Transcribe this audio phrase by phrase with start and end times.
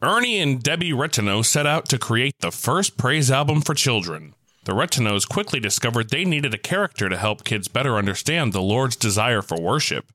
[0.00, 4.34] Ernie and Debbie Rettino set out to create the first praise album for children.
[4.64, 8.94] The Rettinos quickly discovered they needed a character to help kids better understand the Lord's
[8.94, 10.12] desire for worship.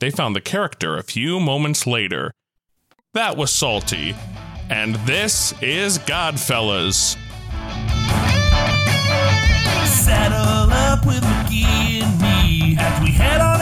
[0.00, 2.32] They found the character a few moments later.
[3.14, 4.16] That was Psalty.
[4.68, 7.16] And this is Godfellas.
[9.86, 13.59] Saddle up with McGee and me as we head on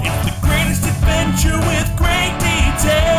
[0.00, 3.18] It's the greatest adventure with great detail.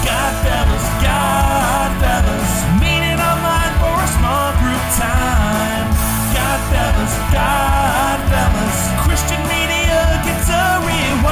[0.00, 5.92] Godfellas, Godfellas, meeting online for a small group time.
[6.32, 11.28] Godfellas, Godfellas, Christian media gets a rewind.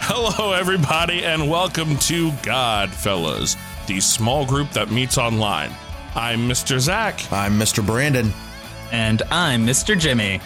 [0.00, 5.72] Hello, everybody, and welcome to Godfellas, the small group that meets online.
[6.14, 6.78] I'm Mr.
[6.78, 7.20] Zach.
[7.32, 7.84] I'm Mr.
[7.84, 8.32] Brandon.
[8.90, 9.98] And I'm Mr.
[9.98, 10.40] Jimmy.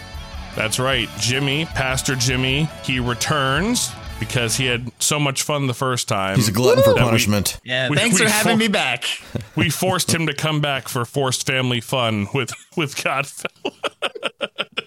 [0.55, 2.69] That's right, Jimmy, Pastor Jimmy.
[2.85, 6.37] He returns because he had so much fun the first time.
[6.37, 7.61] He's a glutton for that we- punishment.
[7.65, 9.05] Yeah, We- thanks we for having for- me back.
[9.57, 13.47] we forced him to come back for forced family fun with with Godfellas.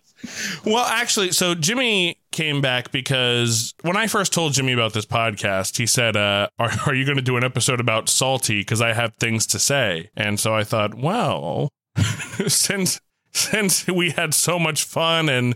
[0.65, 5.77] well, actually, so Jimmy came back because when I first told Jimmy about this podcast,
[5.77, 8.61] he said, uh, "Are, are you going to do an episode about Psalty?
[8.61, 11.69] Because I have things to say." And so I thought, well,
[12.47, 12.99] since
[13.31, 15.55] since we had so much fun and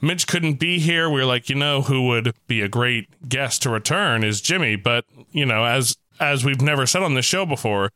[0.00, 1.08] Mitch couldn't be here.
[1.08, 4.76] We were like, you know, who would be a great guest to return is Jimmy.
[4.76, 7.90] But you know, as as we've never said on this show before,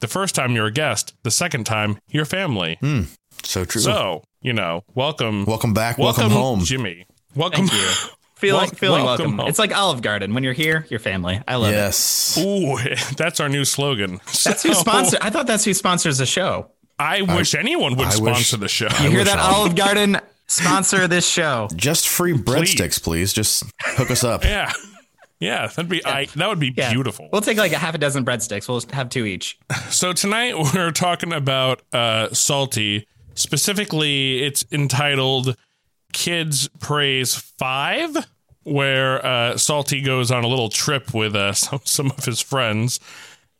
[0.00, 2.78] the first time you're a guest, the second time you're family.
[3.42, 3.80] So true.
[3.80, 5.98] So you know, welcome, welcome back.
[5.98, 6.60] Welcome, home.
[6.60, 7.06] Jimmy.
[7.34, 7.66] Welcome.
[7.66, 8.10] Thank you.
[8.36, 9.48] Feeling, Wel- feeling welcome welcome.
[9.48, 10.34] It's like Olive Garden.
[10.34, 11.40] When you're here, you're family.
[11.48, 11.76] I love it.
[11.76, 12.36] Yes.
[12.38, 12.76] Ooh,
[13.16, 14.20] that's our new slogan.
[14.44, 15.16] That's who sponsor.
[15.20, 16.70] I thought that's who sponsors the show.
[16.98, 18.16] I wish anyone would I wish-
[18.48, 18.88] sponsor the show.
[19.02, 20.18] You hear that, all- Olive Garden?
[20.46, 21.68] Sponsor this show.
[21.76, 23.32] Just free breadsticks, please.
[23.32, 24.44] Just hook us up.
[24.44, 24.70] yeah,
[25.40, 26.92] yeah, that'd be I, that would be Yeah.
[26.92, 27.30] beautiful.
[27.32, 28.68] We'll take like a half a dozen breadsticks.
[28.68, 29.58] We'll have two each.
[29.88, 33.06] So tonight we're talking about uh, Psalty.
[33.34, 35.56] Specifically, it's entitled
[36.12, 38.26] "Kids Praise 5,
[38.64, 43.00] where uh, Psalty goes on a little trip with uh, some, some of his friends.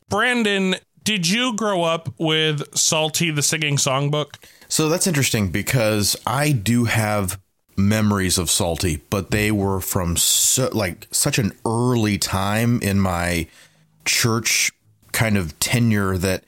[0.09, 4.37] Brandon, did you grow up with Psalty the Singing Songbook?
[4.69, 7.41] So that's interesting because I do have
[7.77, 13.47] memories of Psalty, but they were from so, like such an early time in my
[14.05, 14.73] church
[15.13, 16.45] kind of tenure that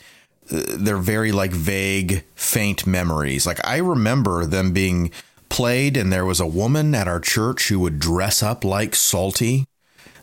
[0.48, 3.46] they're very like vague, faint memories.
[3.46, 5.10] Like I remember them being
[5.48, 9.66] played, and there was a woman at our church who would dress up like Psalty.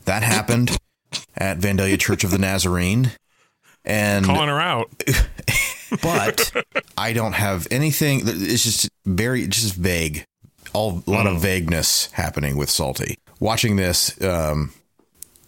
[0.05, 0.77] That happened
[1.37, 3.11] at Vandalia Church of the Nazarene.
[3.85, 4.89] And Calling her out.
[6.01, 6.51] but
[6.97, 8.21] I don't have anything.
[8.23, 10.25] It's just very just vague.
[10.73, 13.17] All a lot of vagueness happening with Psalty.
[13.39, 14.73] Watching this, um,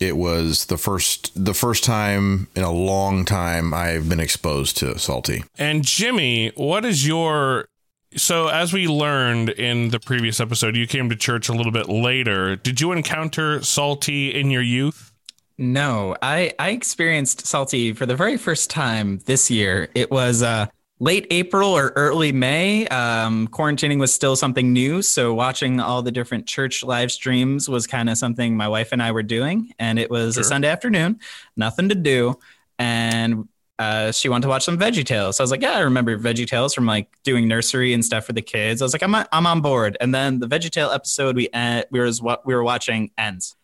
[0.08, 4.98] it was the first the first time in a long time I've been exposed to
[4.98, 5.44] Psalty.
[5.58, 7.68] And Jimmy, what is your
[8.16, 11.90] so as we learned in the previous episode, you came to church a little bit
[11.90, 12.56] later.
[12.56, 15.12] Did you encounter Psalty in your youth?
[15.58, 19.90] No, I I experienced psalty for the very first time this year.
[19.96, 20.68] It was uh
[21.00, 22.88] late April or early May.
[22.88, 27.86] Um, quarantining was still something new, so watching all the different church live streams was
[27.88, 29.74] kind of something my wife and I were doing.
[29.80, 30.42] And it was Sure.
[30.42, 31.20] a Sunday afternoon,
[31.58, 32.36] nothing to do,
[32.80, 33.48] and
[33.78, 35.36] uh, she wanted to watch some Veggie Tales.
[35.36, 38.26] So I was like, yeah, I remember Veggie Tales from like doing nursery and stuff
[38.26, 38.82] for the kids.
[38.82, 39.98] I was like, I'm I'm on board.
[40.00, 43.56] And then the Veggie Tale episode we uh, we was what we were watching ends.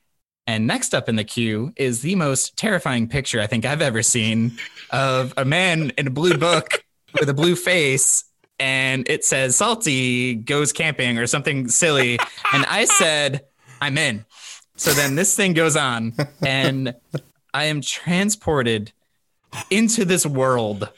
[0.48, 4.04] And next up in the queue is the most terrifying picture I think I've ever
[4.04, 4.58] seen
[4.90, 6.84] of a man in a blue book
[7.20, 8.26] with a blue face.
[8.60, 12.20] And it says Psalty goes camping or something silly.
[12.54, 13.46] And I said,
[13.82, 14.26] I'm in.
[14.76, 16.14] So then this thing goes on,
[16.46, 16.96] and
[17.54, 18.92] I am transported
[19.70, 20.90] into this world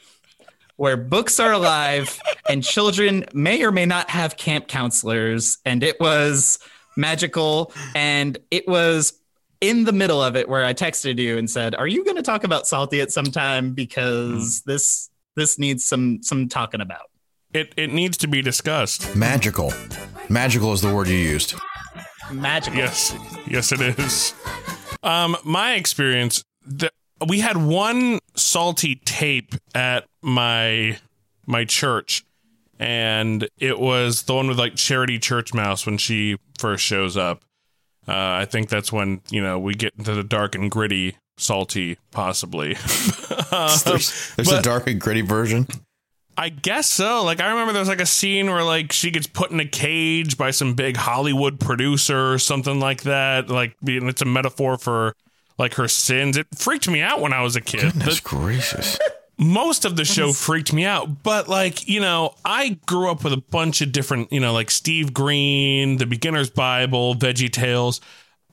[0.76, 5.58] where books are alive and children may or may not have camp counselors.
[5.64, 6.58] And it was
[6.96, 7.72] magical.
[7.94, 9.12] And it was
[9.60, 12.22] in the middle of it where I texted you and said, Are you going to
[12.22, 13.72] talk about Psalty at some time?
[13.72, 17.10] Because this this needs some some talking about.
[17.52, 19.14] It it needs to be discussed.
[19.14, 19.72] Magical,
[20.28, 21.54] magical is the word you used.
[22.32, 22.78] Magical.
[22.78, 23.14] Yes,
[23.46, 24.34] yes, it is.
[25.02, 26.90] Um, my experience, the,
[27.28, 30.98] we had one psalty tape at my
[31.46, 32.24] my church,
[32.78, 37.44] and it was the one with like Charity Church Mouse when she first shows up.
[38.06, 41.98] Uh, I think that's when you know we get into the dark and gritty, psalty,
[42.10, 42.76] possibly.
[43.52, 45.68] Um, There's, there's a dark and gritty version.
[46.36, 47.22] I guess so.
[47.22, 50.36] Like I remember there's like a scene where like she gets put in a cage
[50.36, 53.48] by some big Hollywood producer or something like that.
[53.48, 55.14] Like being it's a metaphor for
[55.56, 56.36] like her sins.
[56.36, 57.82] It freaked me out when I was a kid.
[57.82, 58.98] Goodness The- gracious.
[59.38, 63.32] most of the show freaked me out, but like, you know, I grew up with
[63.32, 68.00] a bunch of different, you know, like Steve Green, The Beginner's Bible, Veggie Tales.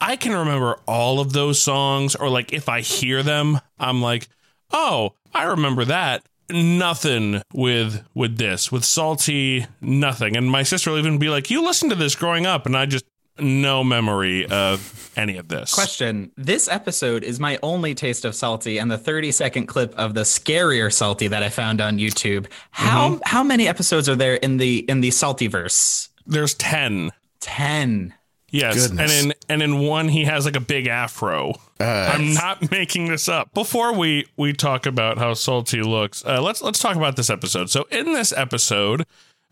[0.02, 4.28] I can remember all of those songs, or like if I hear them, I'm like,
[4.72, 6.24] oh, I remember that.
[6.50, 11.64] Nothing with with this with psalty nothing, and my sister will even be like, "You
[11.64, 13.06] listened to this growing up," and I just
[13.40, 15.74] no memory of any of this.
[15.74, 20.14] Question: This episode is my only taste of psalty, and the 30 second clip of
[20.14, 22.48] the scarier psalty that I found on YouTube.
[22.72, 23.22] How mm-hmm.
[23.24, 26.10] how many episodes are there in the in the psalty verse?
[26.26, 27.12] There's ten.
[27.40, 28.14] Ten.
[28.52, 29.12] Yes, Goodness.
[29.24, 31.54] and in and in one he has like a big afro.
[31.80, 33.54] I'm not making this up.
[33.54, 37.70] Before we we talk about how psalty looks, uh, let's let's talk about this episode.
[37.70, 39.06] So in this episode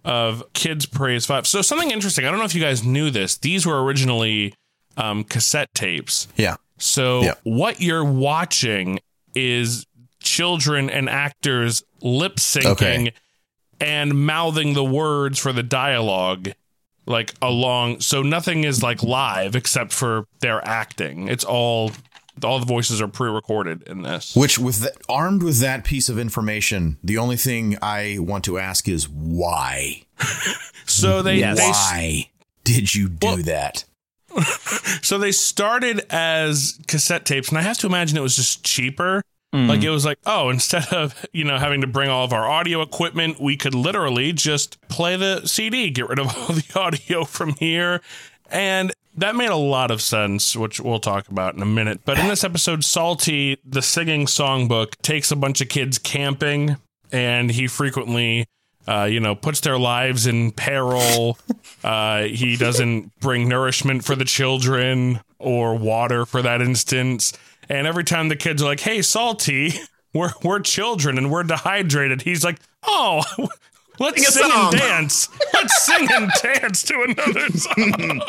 [0.04, 2.26] of Kids Praise Five, so something interesting.
[2.26, 3.38] I don't know if you guys knew this.
[3.38, 4.54] These were originally
[4.98, 6.28] um, cassette tapes.
[6.36, 6.58] Yeah.
[6.78, 7.34] So Yeah.
[7.44, 9.00] what you're watching
[9.34, 9.86] is
[10.22, 13.14] children and actors lip syncing Okay.
[13.80, 16.50] and mouthing the words for the dialogue
[17.06, 21.28] like along so nothing is like live except for their acting.
[21.28, 21.92] It's all
[22.44, 24.34] all the voices are pre-recorded in this.
[24.36, 28.58] Which, with that, armed with that piece of information, the only thing I want to
[28.58, 30.04] ask is why?
[30.86, 31.58] So they, Yes.
[31.58, 32.30] they Why
[32.64, 33.84] did you do Well- that?
[35.04, 39.22] so they started as cassette tapes and I have to imagine it was just cheaper.
[39.52, 42.48] Like it was like, oh, instead of, you know, having to bring all of our
[42.48, 47.24] audio equipment, we could literally just play the CD, get rid of all the audio
[47.24, 48.02] from here.
[48.52, 52.02] And that made a lot of sense, which we'll talk about in a minute.
[52.06, 56.78] But in this episode, Psalty, the singing songbook, takes a bunch of kids camping
[57.12, 58.46] and he frequently
[58.88, 61.38] uh, you know, puts their lives in peril.
[61.82, 67.32] Uh, he doesn't bring nourishment for the children or water for that instance.
[67.70, 69.74] And every time the kids are like, "Hey, psalty,
[70.14, 73.24] we're we're children and we're dehydrated," he's like, "Oh."
[74.02, 75.28] Let's Sing sing song." and dance.
[75.54, 78.22] Let's sing and dance to another song.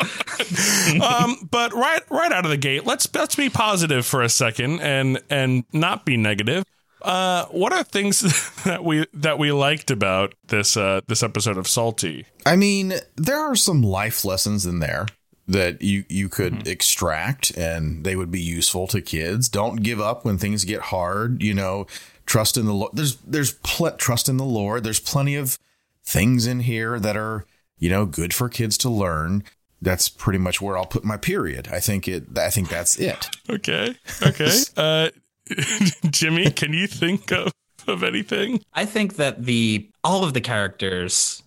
[1.01, 4.81] um, but right, right out of the gate, let's let's be positive for a second
[4.81, 6.65] and and not be negative.
[7.01, 8.19] Uh, what are things
[8.63, 12.25] that we that we liked about this uh, this episode of Psalty?
[12.45, 15.07] I mean, there are some life lessons in there
[15.51, 19.49] that you you could extract and they would be useful to kids.
[19.49, 21.87] Don't give up when things get hard, you know,
[22.25, 22.91] trust in the Lord.
[22.93, 24.83] There's there's pl- trust in the Lord.
[24.83, 25.59] There's plenty of
[26.03, 27.45] things in here that are,
[27.77, 29.43] you know, good for kids to learn.
[29.81, 31.67] That's pretty much where I'll put my period.
[31.71, 33.27] I think it I think that's it.
[33.49, 34.57] Okay, okay.
[34.77, 35.09] uh,
[36.09, 37.51] Jimmy, can you think of
[37.87, 38.63] of anything?
[38.73, 41.43] I think that the all of the characters,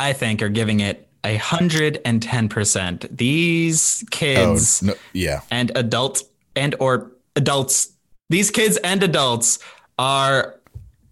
[0.00, 3.04] I think, are giving it a hundred and ten percent.
[3.16, 5.40] These Oh, kids no, yeah.
[5.50, 6.24] and adults
[6.56, 7.92] and or adults,
[8.30, 9.58] these kids and adults
[9.98, 10.54] are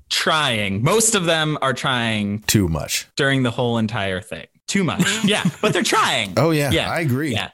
[0.09, 0.83] trying.
[0.83, 3.07] Most of them are trying Too much.
[3.17, 4.47] during the whole entire thing.
[4.67, 6.33] Too much, yeah, but they're trying.
[6.37, 7.33] Oh yeah, yeah, I agree.
[7.33, 7.51] Yeah,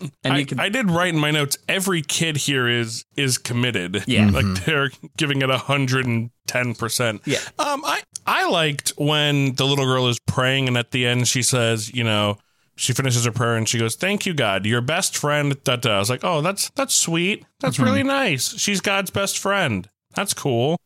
[0.00, 1.56] and I, you can I did write in my notes.
[1.68, 4.04] Every kid here is is committed.
[4.06, 4.30] Yeah.
[4.30, 7.22] like they're giving it hundred and ten percent.
[7.24, 7.38] Yeah.
[7.58, 11.42] Um, I I liked when the little girl is praying, and at the end she
[11.42, 12.38] says, you know,
[12.76, 15.96] she finishes her prayer and she goes, "Thank you, God, your best friend." Da da.
[15.96, 17.44] I was like, oh, that's that's sweet.
[17.60, 18.58] That's really nice.
[18.58, 19.88] She's God's best friend.
[20.14, 20.78] That's cool.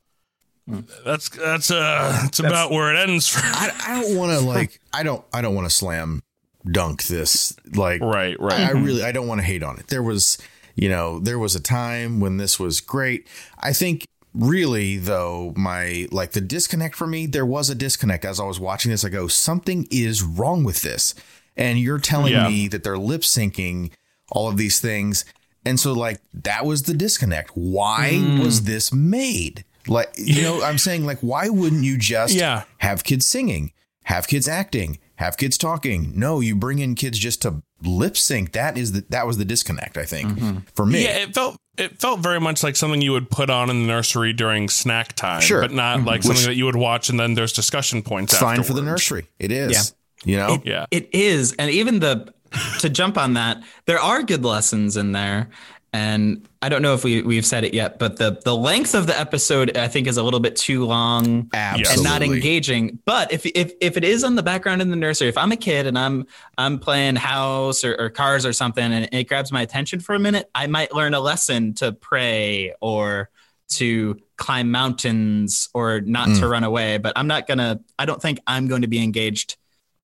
[1.04, 4.80] That's that's uh that's about where it ends for I, I don't want to like
[4.92, 6.22] I don't I don't want to slam
[6.70, 8.60] dunk this like right right.
[8.60, 8.84] I mm-hmm.
[8.84, 9.88] really I don't want to hate on it.
[9.88, 10.38] There was
[10.74, 13.26] you know there was a time when this was great.
[13.58, 18.38] I think really though my like the disconnect for me there was a disconnect as
[18.40, 19.04] I was watching this.
[19.04, 21.14] I go something is wrong with this,
[21.56, 22.48] and you're telling Yeah.
[22.48, 23.90] me that they're lip syncing
[24.30, 25.24] all of these things,
[25.64, 27.50] and so like that was the disconnect.
[27.54, 28.44] Why mm.
[28.44, 29.64] was this made?
[29.86, 32.64] Like you know I'm saying like why wouldn't you just Yeah.
[32.78, 33.72] have kids singing,
[34.04, 36.12] have kids acting, have kids talking.
[36.14, 38.52] No, you bring in kids just to lip sync.
[38.52, 40.58] That is the that was the disconnect, I think, mm-hmm.
[40.76, 41.04] for me.
[41.04, 43.86] Yeah, it felt it felt very much like something you would put on in the
[43.88, 45.60] nursery during snack time, Sure.
[45.60, 46.06] but not mm-hmm.
[46.06, 48.32] like something that you would watch and then there's discussion points.
[48.32, 49.26] it's fine for the nursery.
[49.40, 49.72] It is.
[49.72, 49.82] Yeah.
[50.24, 50.62] You know?
[50.64, 52.32] Yeah, It is, and even the
[52.80, 55.50] to jump on that, there are good lessons in there.
[55.92, 59.06] And I don't know if we we've said it yet, but the the length of
[59.06, 61.94] the episode I think is a little bit too long Absolutely.
[61.94, 62.98] and not engaging.
[63.06, 65.56] But if if if it is on the background in the nursery, if I'm a
[65.56, 66.26] kid and I'm
[66.58, 70.18] I'm playing house or, or cars or something, and it grabs my attention for a
[70.18, 73.30] minute, I might learn a lesson to pray or
[73.70, 76.40] to climb mountains or not Mm.
[76.40, 76.98] to run away.
[76.98, 77.80] But I'm not gonna.
[77.98, 79.56] I don't think I'm going to be engaged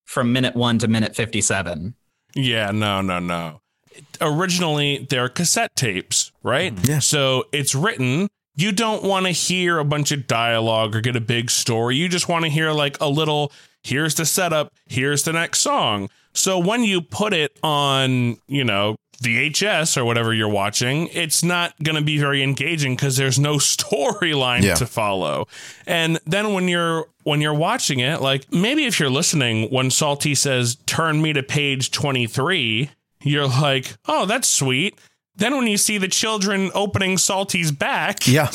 [0.06, 1.94] from minute one to minute fifty-seven.
[2.34, 3.60] Yeah, no, no, no.
[4.20, 6.74] Originally, they're cassette tapes, right?
[6.74, 6.90] Mm-hmm.
[6.90, 6.98] Yeah.
[7.00, 8.28] So it's written.
[8.56, 11.96] You don't want to hear a bunch of dialogue or get a big story.
[11.96, 13.50] You just want to hear like a little,
[13.82, 16.08] here's the setup, here's the next song.
[16.34, 21.74] So when you put it on, you know, VHS or whatever you're watching, it's not
[21.82, 24.74] going to be very engaging because there's no storyline Yeah.
[24.74, 25.46] to follow.
[25.86, 30.34] And then when you're when you're watching it, like maybe if you're listening, when Psalty
[30.34, 32.90] says "Turn me to page 23,"
[33.24, 34.98] you're like, "Oh, that's sweet."
[35.36, 38.50] Then when you see the children opening Psalty's back, Yeah.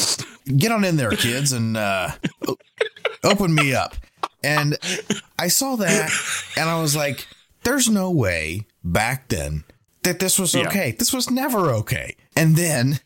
[0.55, 2.11] Get on in there, kids, and uh,
[3.23, 3.95] open me up.
[4.43, 4.77] And
[5.37, 6.09] I saw that
[6.57, 7.27] and I was like,
[7.63, 9.65] there's no way back then
[10.03, 10.67] that this was Yeah.
[10.67, 10.95] okay.
[10.97, 12.15] This was never okay.
[12.37, 12.99] And then,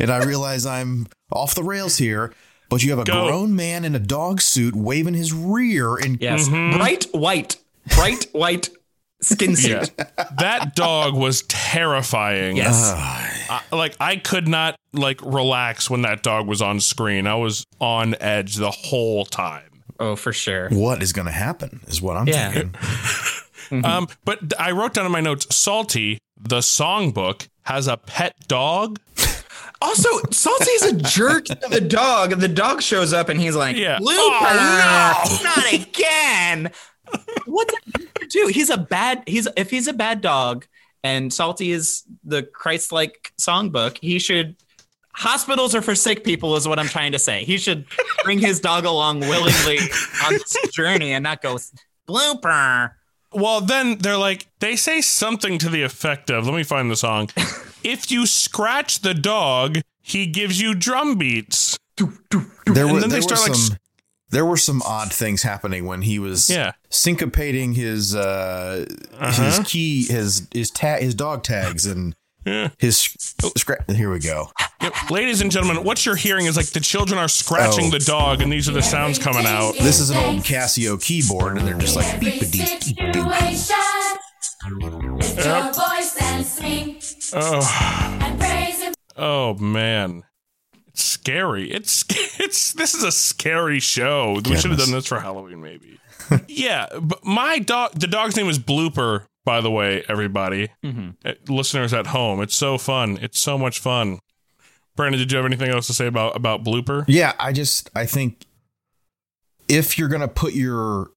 [0.00, 2.34] and I realize I'm off the rails here,
[2.68, 3.28] but you have a Go.
[3.28, 7.56] grown man in a dog suit waving his rear and Yes, bright white,
[7.94, 8.70] bright white
[9.22, 9.84] skin Yeah.
[9.84, 9.96] suit.
[10.38, 12.56] that dog was terrifying.
[12.56, 12.92] Yes.
[12.94, 17.26] I, like I could not like relax when that dog was on screen.
[17.26, 19.82] I was on edge the whole time.
[19.98, 20.68] oh, for sure.
[20.70, 22.50] what is going to happen is what I'm Yeah.
[22.50, 22.74] thinking.
[23.84, 28.98] Um, but I wrote down in my notes, Psalty, the songbook, has a pet dog.
[29.82, 32.32] Also, Psalty's a jerk to the dog.
[32.38, 33.98] The dog shows up and he's like, Yeah.
[33.98, 36.70] Blooper, Oh, not again.
[37.46, 38.46] What did Blooper do?
[38.52, 39.22] He's a bad.
[39.26, 40.66] He's if he's a bad dog,
[41.02, 43.98] and Psalty is the Christ-like songbook.
[44.00, 44.56] He should.
[45.12, 47.44] Hospitals are for sick people, is what I'm trying to say.
[47.44, 47.84] He should
[48.22, 49.78] bring his dog along willingly
[50.24, 51.58] on this journey and not go
[52.08, 52.92] blooper.
[53.32, 56.96] Well, then they're like, they say something to the effect of, let me find the
[56.96, 57.28] song.
[57.84, 61.76] if you scratch the dog, he gives you drum beats.
[61.96, 62.08] There
[62.66, 63.76] And were, then they there were start, like, some
[64.30, 66.72] there were some odd things happening when he was Yeah.
[66.90, 68.86] syncopating his uh
[69.18, 69.42] Uh-huh.
[69.42, 72.14] his key his his ta- his dog tags and
[72.78, 72.96] his
[73.58, 74.50] scra- here we go.
[74.80, 75.10] Yep.
[75.10, 77.90] Ladies and gentlemen, what you're hearing is like the children are scratching Oh.
[77.90, 79.74] the dog, and these are the sounds coming out.
[79.78, 83.26] This is an old Casio keyboard and they're just like beep a deep beep doop.
[84.70, 86.96] Lift your voice and sing
[87.34, 88.94] Oh, and praise him.
[89.16, 90.22] oh man.
[90.90, 91.70] It's scary.
[91.70, 92.04] It's
[92.40, 94.40] it's this is a scary show.
[94.44, 95.98] We should have done this for Halloween, maybe.
[96.48, 97.92] yeah, but my dog.
[97.98, 99.26] The dog's name is Blooper.
[99.44, 103.18] By the way, everybody, Uh, listeners at home, it's so fun.
[103.22, 104.18] It's so much fun.
[104.96, 107.04] Brandon, did you have anything else to say about about Blooper?
[107.08, 108.44] Yeah, I just I think
[109.68, 111.10] if you're gonna put your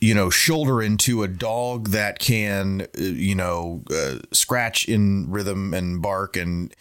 [0.00, 5.74] you know shoulder into a dog that can uh, you know uh, scratch in rhythm
[5.74, 6.72] and bark and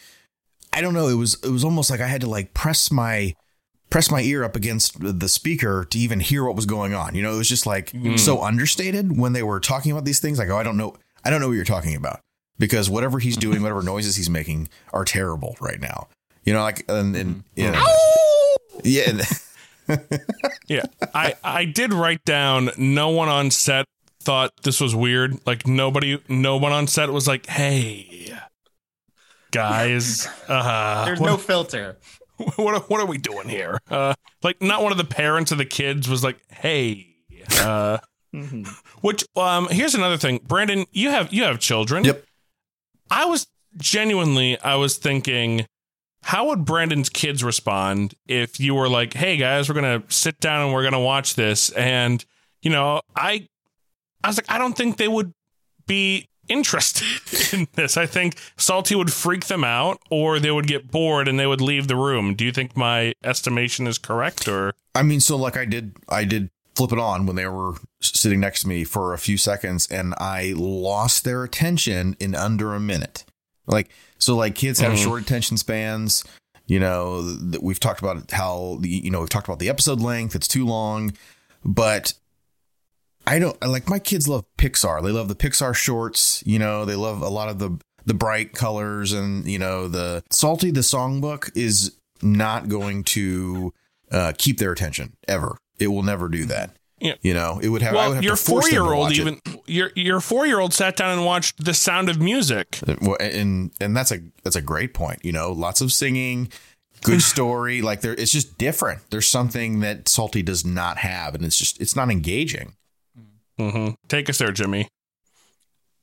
[0.75, 3.33] I don't know it was it was almost like I had to like press my
[3.89, 7.15] press my ear up against the speaker to even hear what was going on.
[7.15, 8.17] You know, it was just like mm-hmm.
[8.17, 10.37] so understated when they were talking about these things.
[10.37, 12.19] Like, oh, I don't know, I don't know what you're talking about
[12.59, 16.07] because whatever he's doing, whatever noises he's making are terrible right now.
[16.43, 17.85] You know, like and, and you know,
[18.83, 19.05] yeah.
[19.05, 19.33] Mm-hmm.
[20.67, 20.81] Yeah,
[21.13, 22.71] I I did write down.
[22.75, 23.85] No one on set
[24.21, 25.39] thought this was weird.
[25.45, 28.35] Like nobody, no one on set was like, "Hey,
[29.55, 31.97] guys, uh, There's what, no filter.
[32.57, 35.57] what, are- what are we doing here?" Uh, like not one of the parents of
[35.57, 37.07] the kids was like, "Hey."
[37.61, 37.99] Uh,
[39.01, 42.25] which um here's another thing brandon you have you have children Yep.
[43.09, 43.47] i was
[43.77, 45.65] genuinely i was thinking
[46.23, 50.63] how would brandon's kids respond if you were like hey guys we're gonna sit down
[50.65, 52.25] and we're gonna watch this and
[52.61, 53.47] you know i
[54.23, 55.31] i was like i don't think they would
[55.87, 57.05] be interested
[57.53, 61.39] in this i think psalty would freak them out or they would get bored and
[61.39, 65.19] they would leave the room do you think my estimation is correct or I mean,
[65.19, 68.69] so like I did, I did flip it on when they were sitting next to
[68.69, 73.25] me for a few seconds, and I lost their attention in under a minute.
[73.67, 75.03] Like, so like kids have Mhm.
[75.03, 76.23] short attention spans.
[76.65, 79.99] You know, th- we've talked about how the you know we've talked about the episode
[79.99, 81.11] length; it's too long.
[81.65, 82.13] But
[83.27, 85.03] I don't like my kids love Pixar.
[85.03, 86.43] They love the Pixar shorts.
[86.45, 90.23] You know, they love a lot of the the bright colors and you know the
[90.31, 90.71] psalty.
[90.71, 93.73] The songbook is not going to
[94.11, 95.57] uh, keep their attention ever.
[95.79, 96.71] It will never do that.
[96.99, 97.15] Yeah.
[97.21, 97.95] You know, it would have.
[97.95, 99.21] I would well have your four year old watch it.
[99.21, 103.17] even your your four year old sat down and watched the sound of music Well,
[103.19, 105.23] and and that's a that's a great point.
[105.23, 106.49] You know, lots of singing,
[107.01, 107.81] good story.
[107.81, 109.01] Like there, it's just different.
[109.09, 112.74] There's something that Psalty does not have, and it's just it's not engaging.
[113.57, 114.87] Hmm Take us there, Jimmy.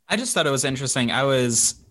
[0.09, 1.11] I just thought it was interesting.
[1.11, 1.83] I was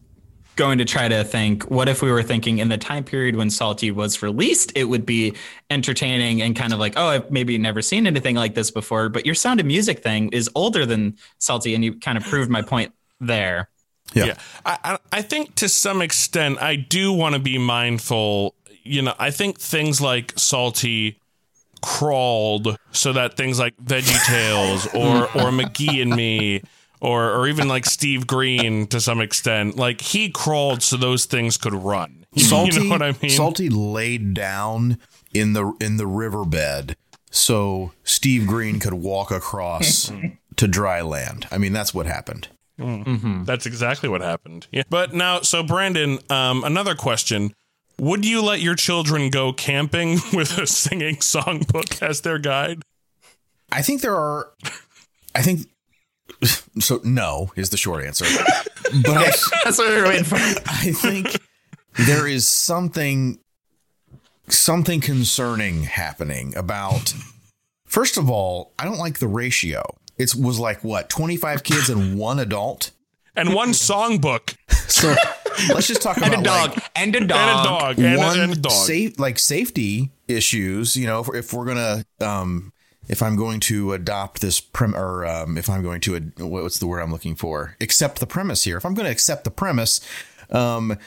[0.55, 3.49] going to try to think what if we were thinking in the time period when
[3.49, 5.33] Psalty was released, it would be
[5.69, 9.09] entertaining and kind of like, oh, I've maybe never seen anything like this before.
[9.09, 12.49] But your sound of music thing is older than Psalty, and you kind of proved
[12.49, 13.69] my point there.
[14.13, 14.25] Yeah.
[14.25, 18.55] Yeah, I, I I think to some extent I do want to be mindful.
[18.83, 21.20] You know, I think things like psalty
[21.81, 26.61] crawled so that things like Veggie Tales or or McGee and Me
[26.99, 31.57] or or even like Steve Green to some extent, like he crawled so those things
[31.57, 32.25] could run.
[32.33, 33.31] You, Psalty, you know what I mean?
[33.31, 34.97] Psalty laid down
[35.33, 36.95] in the in the riverbed
[37.31, 40.11] so Steve Green could walk across
[40.57, 41.47] to dry land.
[41.49, 42.49] I mean, that's what happened.
[42.77, 44.67] That's exactly what happened.
[44.71, 44.83] Yeah.
[44.89, 47.53] But now, so Brandon, um, another question.
[48.01, 52.81] Would you let your children go camping with a singing songbook as their guide?
[53.71, 54.51] I think there are.
[55.35, 55.67] I think
[56.79, 56.99] so.
[57.03, 58.25] No is the short answer,
[59.05, 59.31] but I,
[59.63, 60.35] That's what we were waiting for.
[60.35, 61.39] I think
[62.07, 63.37] there is something
[64.47, 67.13] something concerning happening about.
[67.85, 69.83] First of all, I don't like the ratio.
[70.17, 72.89] It was like what twenty five kids and one adult.
[73.35, 74.57] And one songbook
[74.89, 75.15] So
[75.73, 76.69] let's just talk And about a dog.
[76.77, 77.31] like, and a dog.
[77.31, 78.71] and a dog and, a, one and a dog.
[78.71, 82.71] safe like safety issues you know if, if we're gonna um
[83.09, 86.79] if i'm going to adopt this prim or um if i'm going to ad- what's
[86.79, 89.51] the word i'm looking for accept the premise here if i'm going to accept the
[89.51, 89.99] premise
[90.51, 90.97] um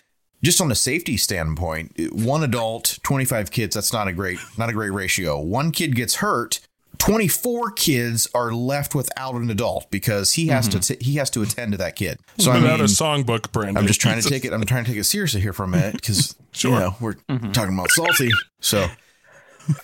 [0.43, 4.73] just on a safety standpoint one adult 25 kids that's not a great not a
[4.73, 6.61] great ratio one kid gets hurt
[6.99, 10.99] 24 kids are left without an adult because he has to mm-hmm.
[10.99, 13.77] t- he has to attend to that kid so i Without mean a songbook, Brandon.
[13.77, 14.53] I'm just trying to take it.
[14.53, 16.73] I'm trying to take it seriously here for a minute because Sure.
[16.73, 17.53] you know we're mm-hmm.
[17.53, 18.31] talking about psalty.
[18.61, 18.87] So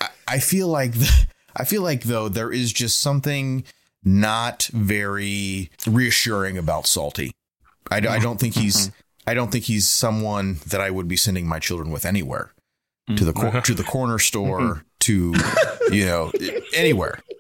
[0.01, 1.27] I, I feel like the,
[1.57, 3.65] I feel like though there is just something
[4.05, 7.33] not very reassuring about psalty.
[7.91, 9.31] I, I don't think he's mm-hmm.
[9.31, 12.53] I don't think he's someone that I would be sending my children with anywhere
[13.17, 15.35] to the cor- to the corner store to
[15.91, 16.33] you know
[16.75, 17.19] anywhere.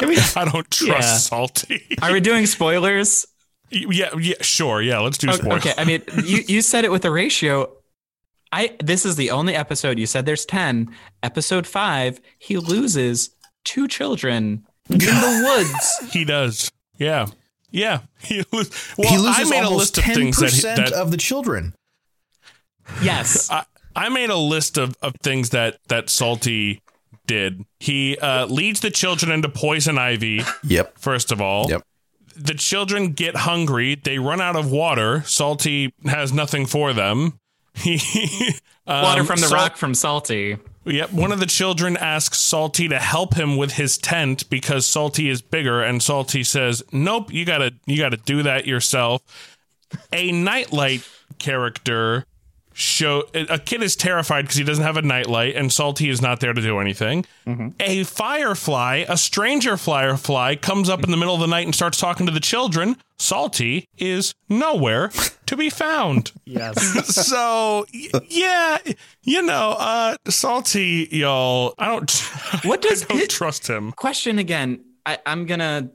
[0.00, 1.00] I don't trust Yeah.
[1.16, 1.82] Psalty.
[2.02, 3.26] Are we doing spoilers?
[3.70, 4.80] yeah, yeah, sure.
[4.80, 5.66] Yeah, let's do Okay, spoilers.
[5.66, 5.74] okay.
[5.76, 7.72] I mean, you, you said it with a ratio.
[8.52, 10.94] I this is the only episode you said there's 10.
[11.22, 13.30] Episode 5, he loses
[13.64, 16.12] two children in the woods.
[16.12, 16.70] He does.
[16.96, 17.26] Yeah.
[17.70, 18.00] Yeah.
[18.22, 20.76] He, was, well, he loses I made a list of ten things that, he- percent
[20.78, 21.74] that of the children.
[23.02, 23.50] Yes.
[23.50, 23.64] I,
[23.98, 26.80] I made a list of, of things that that Psalty
[27.26, 27.64] did.
[27.80, 30.40] He uh, leads the children into poison ivy.
[30.64, 30.98] Yep.
[30.98, 31.82] First of all, Yep.
[32.36, 33.94] the children get hungry.
[33.96, 35.22] They run out of water.
[35.26, 37.38] Psalty has nothing for them.
[38.90, 40.56] Um, Water from the Sal- rock from Psalty.
[40.86, 41.12] Yep.
[41.12, 45.42] One of the children asks Psalty to help him with his tent because Psalty is
[45.42, 49.20] bigger, and Psalty says, "Nope, you gotta you gotta do that yourself."
[50.10, 51.06] A nightlight
[51.38, 52.24] character
[52.80, 56.38] show a kid is terrified because he doesn't have a nightlight, and Psalty is not
[56.38, 57.24] there to do anything.
[57.80, 61.98] A firefly, a stranger firefly, comes up in the middle of the night and starts
[61.98, 62.96] talking to the children.
[63.18, 65.10] Psalty is nowhere
[65.46, 67.06] to be found Yes.
[67.26, 68.78] so y- yeah,
[69.24, 71.74] you know, uh psalty y'all.
[71.78, 72.10] I don't.
[72.64, 73.90] What does I don't it- trust him?
[73.92, 74.84] Question again.
[75.04, 75.90] I, I'm gonna.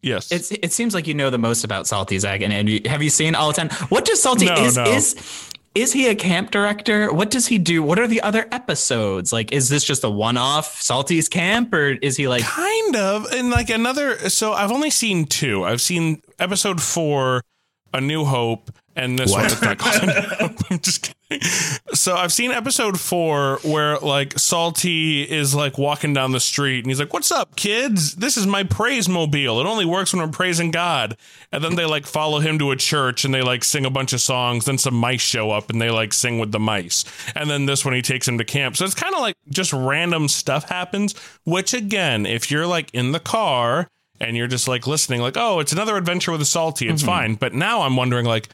[0.00, 0.52] Yes, It's.
[0.52, 3.10] It seems like you know the most about Psalty Zach, and, and you, have you
[3.10, 3.68] seen all ten?
[3.90, 4.84] What does Psalty No, is no.
[4.84, 5.50] is?
[5.74, 7.12] Is he a camp director?
[7.12, 7.82] What does he do?
[7.82, 9.32] What are the other episodes?
[9.32, 12.42] Like, is this just a one-off Psalty's camp, or is he like?
[12.42, 13.26] kind of.
[13.32, 14.30] And like another.
[14.30, 15.64] So I've only seen two.
[15.64, 17.42] I've seen episode four,
[17.94, 19.44] A New Hope, and this one.
[19.44, 20.70] It's not called A New Hope.
[20.70, 21.14] I'm just kidding.
[21.92, 26.86] So I've seen episode four where like Psalty is like walking down the street and
[26.86, 28.14] he's like, "What's up, kids?
[28.14, 29.60] This is my praise mobile.
[29.60, 31.16] It only works when I'm praising God."
[31.52, 34.12] And then they like follow him to a church and they like sing a bunch
[34.12, 34.64] of songs.
[34.64, 37.04] Then some mice show up and they like sing with the mice.
[37.34, 38.76] And then this one he takes him to camp.
[38.76, 41.14] So it's kind of like just random stuff happens.
[41.44, 43.88] Which again, if you're like in the car
[44.20, 47.10] and you're just like listening, like, "Oh, it's another adventure with a Psalty," it's mm-hmm.
[47.10, 47.34] fine.
[47.34, 48.48] But now I'm wondering like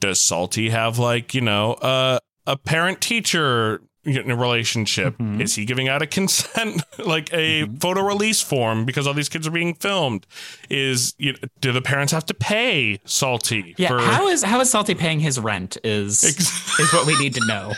[0.00, 5.16] does Psalty have like you know uh, a parent teacher relationship?
[5.20, 9.48] Is he giving out a consent like a photo release form because all these kids
[9.48, 10.26] are being filmed?
[10.70, 13.74] Is you know, do the parents have to pay Psalty?
[13.78, 13.88] Yeah.
[13.88, 15.76] for- How is how is Psalty paying his rent?
[15.82, 16.22] Is
[16.78, 17.72] is what we need to know.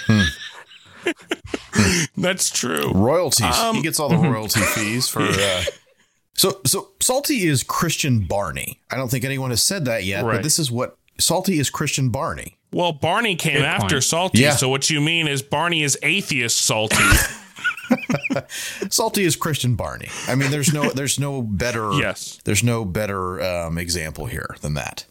[2.17, 2.93] That's true.
[2.93, 3.57] royalties.
[3.59, 5.23] Um, he gets all the royalty fees for.
[5.39, 5.63] Uh,
[6.35, 8.81] so so Psalty is Christian Barney.
[8.93, 10.35] I don't think anyone has said that yet, Right.
[10.37, 12.57] but this is what Psalty is Christian Barney.
[12.73, 14.05] Well, Barney came Good after point.
[14.05, 14.57] Psalty, Yeah.
[14.57, 16.97] so what you mean is Barney is atheist Psalty.
[18.91, 20.09] Psalty is Christian Barney.
[20.27, 22.39] I mean, there's no there's no better yes.
[22.45, 25.07] there's no better um, example here than that.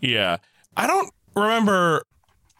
[0.00, 0.38] Yeah.
[0.76, 2.04] I don't remember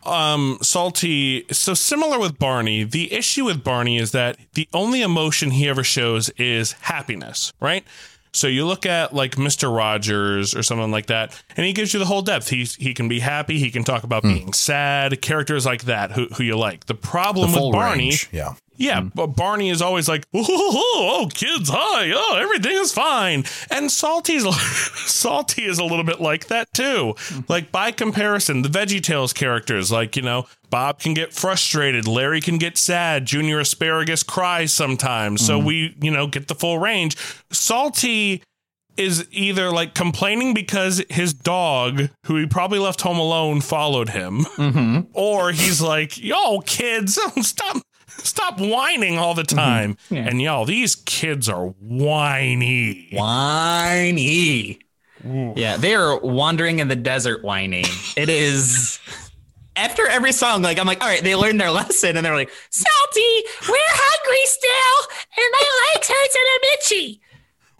[0.06, 5.50] um psalty so similar with barney the issue with barney is that the only emotion
[5.52, 7.84] he ever shows is happiness right
[8.34, 12.00] so you look at like mr rogers or someone like that and he gives you
[12.00, 14.32] the whole depth he's he can be happy he can talk about hmm.
[14.32, 18.04] being sad characters like that who, who you like the The problem full with barney
[18.04, 18.28] range.
[18.32, 18.54] Yeah.
[18.76, 19.12] Yeah, mm.
[19.14, 23.44] but Barney is always like, oh, oh, oh, kids, hi, oh, everything is fine.
[23.70, 24.44] And Psalty's
[25.06, 27.14] Psalty is a little bit like that too.
[27.16, 27.40] Mm-hmm.
[27.48, 32.58] Like by comparison, the VeggieTales characters, like you know, Bob can get frustrated, Larry can
[32.58, 35.44] get sad, Junior Asparagus cries sometimes.
[35.44, 35.66] So mm-hmm.
[35.66, 37.16] we, you know, get the full range.
[37.50, 38.42] Psalty
[38.96, 44.40] is either like complaining because his dog, who he probably left home alone, followed him,
[44.56, 45.00] mm-hmm.
[45.12, 47.82] or he's like, "Yo, kids, stop,
[48.18, 49.56] stop whining all the mm-hmm.
[49.56, 50.28] time." Yeah.
[50.28, 53.08] And y'all, these kids are whiny.
[53.12, 54.78] Whiny.
[55.24, 57.86] Yeah, they are wandering in the desert whining.
[58.14, 58.98] It is
[59.76, 62.50] after every song, like I'm like, all right, they learned their lesson and they're like,
[62.70, 67.20] Psalty, we're hungry still, and my legs hurts and I'm itchy.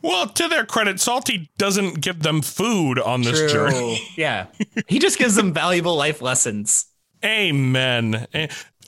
[0.03, 4.07] Well, to their credit, Psalty doesn't give them food on this journey.
[4.17, 4.47] Yeah.
[4.87, 6.87] He just gives them valuable life lessons.
[7.25, 8.27] Amen.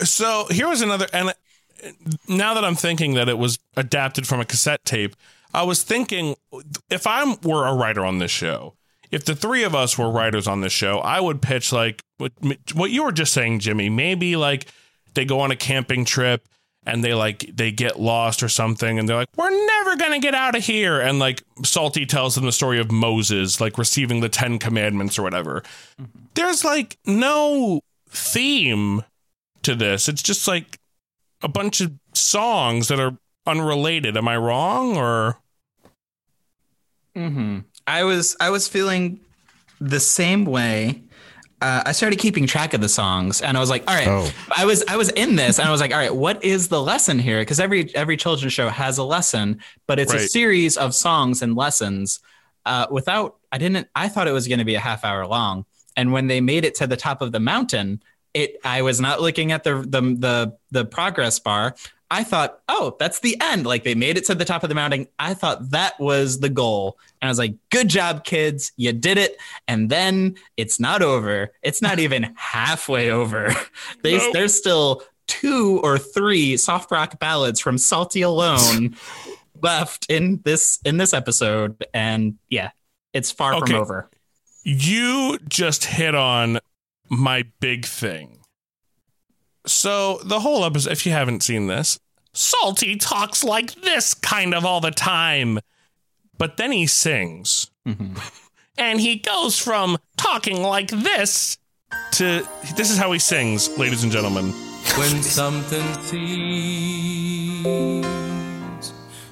[0.03, 1.33] So here was another, and
[2.29, 5.17] now that I'm thinking that it was adapted from a cassette tape,
[5.55, 6.37] I was thinking
[6.91, 8.75] if I were a writer on this show,
[9.11, 12.33] if the three of us were writers on this show, I would pitch like what,
[12.75, 13.89] what you were just saying, Jimmy.
[13.89, 14.67] Maybe like
[15.15, 16.47] they go on a camping trip
[16.87, 20.19] and they like they get lost or something and they're like we're never going to
[20.19, 24.21] get out of here and like psalty tells them the story of moses like receiving
[24.21, 25.63] the 10 commandments or whatever
[26.01, 26.05] mm-hmm.
[26.35, 29.03] there's like no theme
[29.67, 30.79] to this it's just like
[31.43, 35.39] a bunch of songs that are unrelated am i wrong or
[37.17, 37.61] Mm-hmm.
[37.87, 39.21] I was I was feeling
[39.81, 41.03] the same way.
[41.63, 44.31] Uh, I started keeping track of the songs, and I was like, "All right." Oh.
[44.55, 46.83] I was I was in this, and I was like, "All right, what is the
[46.83, 50.95] lesson here?" Because every every children's show has a lesson, but it's a series of
[50.95, 52.21] songs and lessons.
[52.67, 53.89] Uh, without, I didn't.
[53.95, 55.65] I thought it was going to be a half hour long,
[55.97, 58.03] and when they made it to the top of the mountain,
[58.37, 58.59] it.
[58.65, 61.75] I was not looking at the the the the progress bar.
[62.09, 63.67] I thought, oh, that's the end.
[63.67, 65.09] Like they made it to the top of the mountain.
[65.19, 66.99] I thought that was the goal.
[67.21, 68.71] And I was like, good job, kids.
[68.77, 69.37] You did it.
[69.67, 71.51] And then it's not over.
[71.63, 73.53] It's not even halfway over.
[74.05, 74.33] They, Nope.
[74.35, 78.95] There's still two or three soft rock ballads from Psalty Alone
[79.61, 81.85] left in this in this episode.
[81.93, 82.71] And yeah,
[83.13, 83.73] it's far Okay.
[83.73, 84.09] from over.
[84.63, 86.61] you just hit on
[87.09, 88.39] my big thing.
[89.67, 91.99] So the whole episode, if you haven't seen this,
[92.33, 95.59] Psalty talks like this kind of all the time,
[96.39, 98.17] but then he sings, mm-hmm.
[98.79, 101.59] and he goes from talking like this
[102.13, 104.53] to this is how he sings, ladies and gentlemen.
[104.97, 107.67] When something seems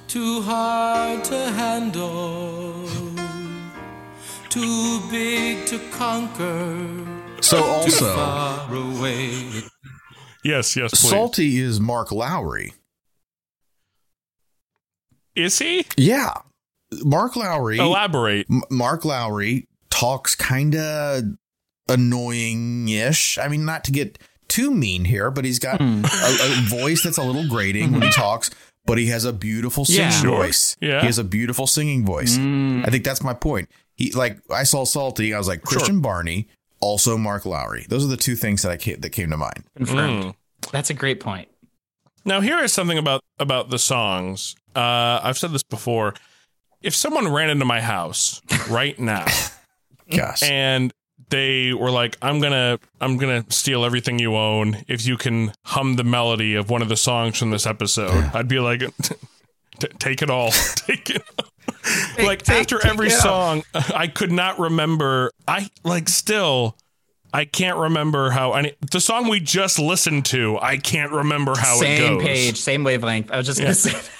[0.07, 2.87] too hard to handle,
[4.49, 7.14] too big to conquer,
[7.45, 8.15] So also.
[10.43, 11.09] Yes, yes, please.
[11.09, 12.73] Psalty is Mark Lowry.
[15.35, 15.85] Is he?
[15.97, 16.33] Yeah.
[17.03, 17.77] Mark Lowry.
[17.77, 18.47] Elaborate.
[18.49, 21.23] M- Mark Lowry talks kind of
[21.89, 23.37] annoying ish.
[23.37, 27.17] I mean, not to get too mean here, but he's got a, a voice that's
[27.17, 28.49] a little grating when he talks,
[28.85, 30.21] but he has a beautiful singing Yeah.
[30.37, 30.77] Voice.
[30.79, 30.99] Yeah.
[31.01, 32.37] He has a beautiful singing voice.
[32.37, 33.69] I think that's my point.
[33.95, 36.47] He like I saw Psalty, I was like Christian Barney,
[36.79, 37.85] also Mark Lowry.
[37.89, 39.63] Those are the two things that I came, that came to mind.
[39.75, 40.23] Confirmed.
[40.23, 40.35] Mm.
[40.71, 41.47] That's a great point.
[42.25, 44.55] Now here is something about about the songs.
[44.75, 46.15] Uh, I've said this before.
[46.81, 49.25] If someone ran into my house right now
[50.09, 50.43] Gosh.
[50.43, 50.91] and
[51.29, 55.95] they were like, "I'm gonna I'm gonna steal everything you own if you can hum
[55.95, 58.83] the melody of one of the songs from this episode," I'd be like,
[59.99, 61.23] "Take it all, take it."
[62.17, 63.21] Like take- after take every it out.
[63.21, 65.31] song, I could not remember.
[65.47, 66.77] I like still.
[67.33, 70.57] I can't remember how any the song we just listened to.
[70.61, 72.07] I can't remember how it goes.
[72.07, 73.29] same page, same wavelength.
[73.31, 73.65] I was just Yeah.
[73.65, 74.11] gonna say.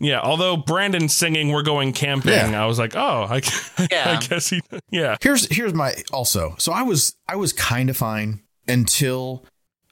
[0.00, 2.62] Yeah, although Brandon singing "We're Going Camping," Yeah.
[2.62, 3.40] I was like, "Oh, I,
[3.78, 6.54] I guess he." Yeah, Here's here's my also.
[6.58, 9.44] So I was I was kind of fine until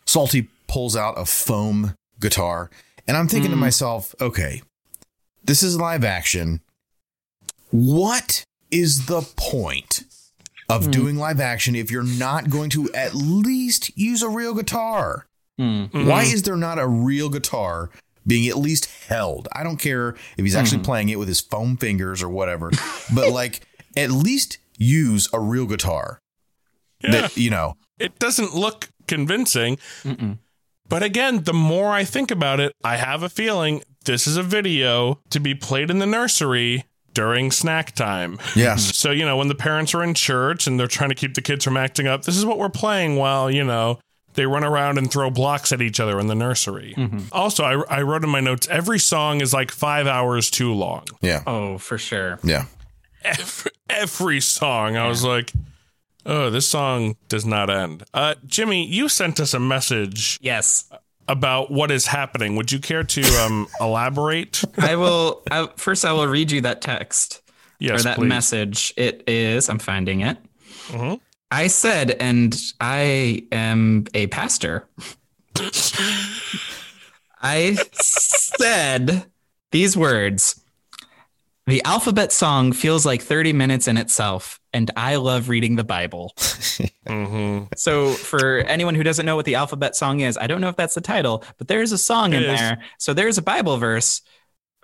[0.06, 2.70] Psalty pulls out a foam guitar,
[3.06, 3.60] and I'm thinking to mm.
[3.60, 4.62] myself, okay,
[5.44, 6.60] this is live action.
[7.72, 10.04] What is the point
[10.68, 10.90] of hmm.
[10.90, 15.26] doing live action if you're not going to at least use a real guitar?
[15.58, 15.84] Hmm.
[15.92, 16.34] Why hmm.
[16.34, 17.88] is there not a real guitar
[18.26, 19.48] being at least held?
[19.52, 22.70] I don't care if he's actually playing it with his foam fingers or whatever,
[23.14, 26.20] but like at least use a real guitar.
[27.00, 27.76] that you know.
[27.98, 29.78] it doesn't look convincing.
[30.88, 34.42] But again, the more I think about it, I have a feeling this is a
[34.42, 38.38] video to be played in the nursery during snack time.
[38.56, 38.96] Yes.
[38.96, 41.42] So, you know, when the parents are in church and they're trying to keep the
[41.42, 43.98] kids from acting up, this is what we're playing while, you know,
[44.34, 46.94] they run around and throw blocks at each other in the nursery.
[47.32, 51.04] Also, I, I wrote in my notes every song is like five hours too long.
[51.20, 51.42] Yeah.
[51.46, 52.38] Oh, for sure.
[52.42, 52.64] Yeah.
[53.24, 54.96] Every, every song.
[54.96, 55.52] I was like,
[56.24, 58.04] oh, this song does not end.
[58.14, 60.90] Uh, Jimmy, you sent us a message Yes.
[61.28, 62.56] About what is happening.
[62.56, 64.62] Would you care to um, elaborate?
[64.78, 65.42] I will.
[65.50, 67.42] I, first, I will read you that text
[67.78, 68.28] Yes, or that please.
[68.28, 68.92] message.
[68.96, 69.68] It is.
[69.68, 70.38] I'm finding it.
[70.88, 71.20] Mhm.
[71.50, 74.88] I said, and I am a pastor.
[77.42, 79.26] I said
[79.70, 80.61] these words.
[81.72, 86.34] The alphabet song feels like 30 minutes in itself, and I love reading the Bible.
[87.08, 87.66] Mhm.
[87.76, 90.76] So, for anyone who doesn't know what the alphabet song is, I don't know if
[90.76, 92.60] that's the title, but there's a song in It is.
[92.60, 92.82] there.
[92.98, 94.20] So, there's a Bible verse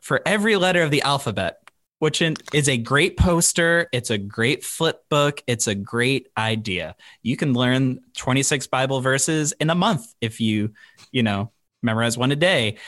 [0.02, 1.58] for every letter of the alphabet,
[1.98, 3.88] which is a great poster.
[3.92, 5.42] It's a great flip book.
[5.46, 6.96] It's a great idea.
[7.22, 10.72] You can learn 26 Bible verses in a month if you,
[11.12, 12.78] you know, memorize one a day.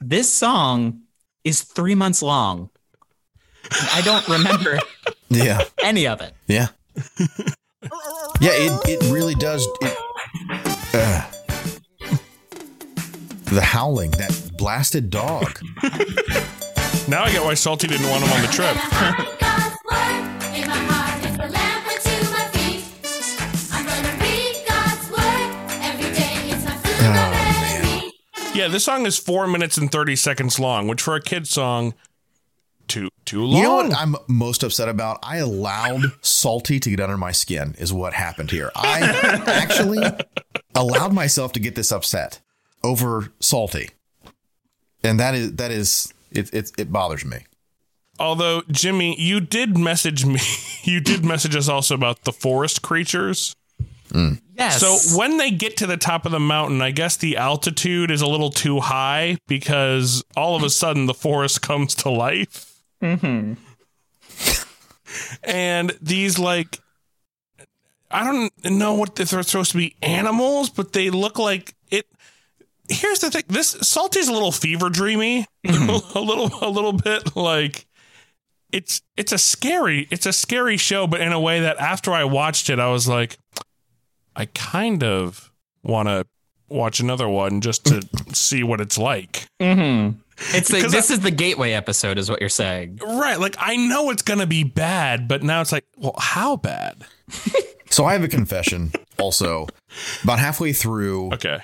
[0.00, 1.02] This song
[1.44, 2.70] is three months long.
[3.92, 4.78] I don't remember
[5.28, 5.62] Yeah.
[5.82, 6.34] any of it.
[6.46, 6.68] Yeah.
[8.40, 9.66] Yeah, it, it really does.
[9.80, 9.96] It,
[10.94, 11.30] uh,
[13.44, 15.60] the howling, that blasted dog.
[17.08, 18.74] Now I get why Psalty didn't want him on the trip.
[19.38, 22.84] God's word in my heart is a lamp unto my feet.
[23.72, 25.50] I'm gonna read God's word
[25.82, 26.50] every day.
[26.50, 28.58] It's my food Oh, my remedy.
[28.58, 31.94] Yeah, this song is four minutes and 30 seconds long, which for a kid's song,
[32.94, 33.56] too too long.
[33.56, 35.18] You know what I'm most upset about?
[35.22, 38.70] I allowed Psalty to get under my skin, is what happened here.
[38.74, 39.00] I
[39.46, 40.04] actually
[40.74, 42.40] allowed myself to get this upset
[42.82, 43.90] over Psalty.
[45.02, 47.38] And that is, that is, it, it, it bothers me.
[48.18, 50.40] Although, Jimmy, you did message me.
[50.84, 53.56] You did message us also about the forest creatures.
[54.10, 54.38] Mm.
[54.54, 54.80] Yes.
[54.80, 58.20] So when they get to the top of the mountain, I guess the altitude is
[58.20, 62.73] a little too high because all of a sudden the forest comes to life.
[63.02, 63.56] Mhm.
[65.42, 66.80] And these like
[68.10, 72.06] I don't know what they're supposed to be animals, but they look like it.
[72.88, 75.70] Here's the thing: this Psalty's a little fever dreamy, a
[76.20, 77.86] little, a little bit like
[78.72, 82.24] it's it's a scary it's a scary show, but in a way that after I
[82.24, 83.36] watched it, I was like,
[84.36, 85.52] I kind of
[85.82, 86.26] want to
[86.68, 89.46] watch another one just to see what it's like.
[89.60, 90.18] Mm-hmm.
[90.52, 92.98] It's like Because this is the gateway episode, is what you're saying.
[93.02, 93.38] Right?
[93.38, 97.04] Like I know it's gonna be bad, but now it's like, well, how bad?
[97.90, 99.68] So I have a confession also.
[100.24, 101.60] About halfway through, Okay.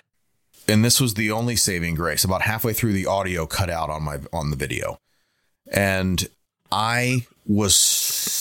[0.69, 2.23] and this was the only saving grace.
[2.23, 5.01] About halfway through, the audio cut out on my on the video,
[5.73, 6.29] and
[6.71, 7.75] I was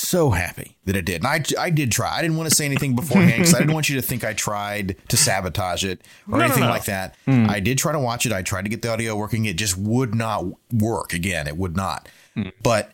[0.09, 1.23] so happy that it did.
[1.23, 2.15] And I I did try.
[2.15, 4.33] I didn't want to say anything beforehand because I didn't want you to think I
[4.33, 6.69] tried to sabotage it or no, anything no.
[6.69, 7.15] like that.
[7.25, 7.47] Hmm.
[7.49, 8.31] I did try to watch it.
[8.31, 9.45] I tried to get the audio working.
[9.45, 11.13] It just would not work.
[11.13, 12.09] Again, it would not.
[12.35, 12.49] Hmm.
[12.63, 12.91] But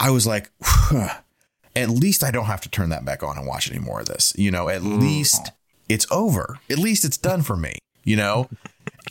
[0.00, 0.50] I was like.
[1.76, 4.06] At least I don't have to turn that back on and watch any more of
[4.06, 4.32] this.
[4.38, 4.98] You know, at hmm.
[4.98, 5.52] least
[5.90, 6.58] it's over.
[6.70, 8.48] At least it's done for me, you know?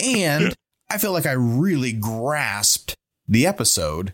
[0.03, 0.53] And
[0.89, 2.95] I feel like I really grasped
[3.29, 4.13] the episode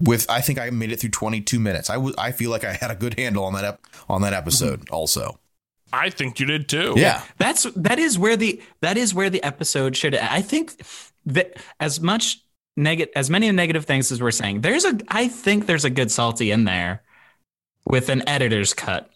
[0.00, 1.90] with I think I made it through 22 minutes.
[1.90, 4.32] I was I feel like I had a good handle on that ep- on that
[4.32, 5.38] episode also.
[5.92, 6.94] I think you did too.
[6.96, 7.22] Yeah.
[7.38, 10.14] That's that is where the that is where the episode should.
[10.14, 10.82] I think
[11.26, 12.40] that as much
[12.76, 16.10] negative as many negative things as we're saying, there's a I think there's a good
[16.10, 17.02] psalty in there
[17.86, 19.10] with an editor's cut.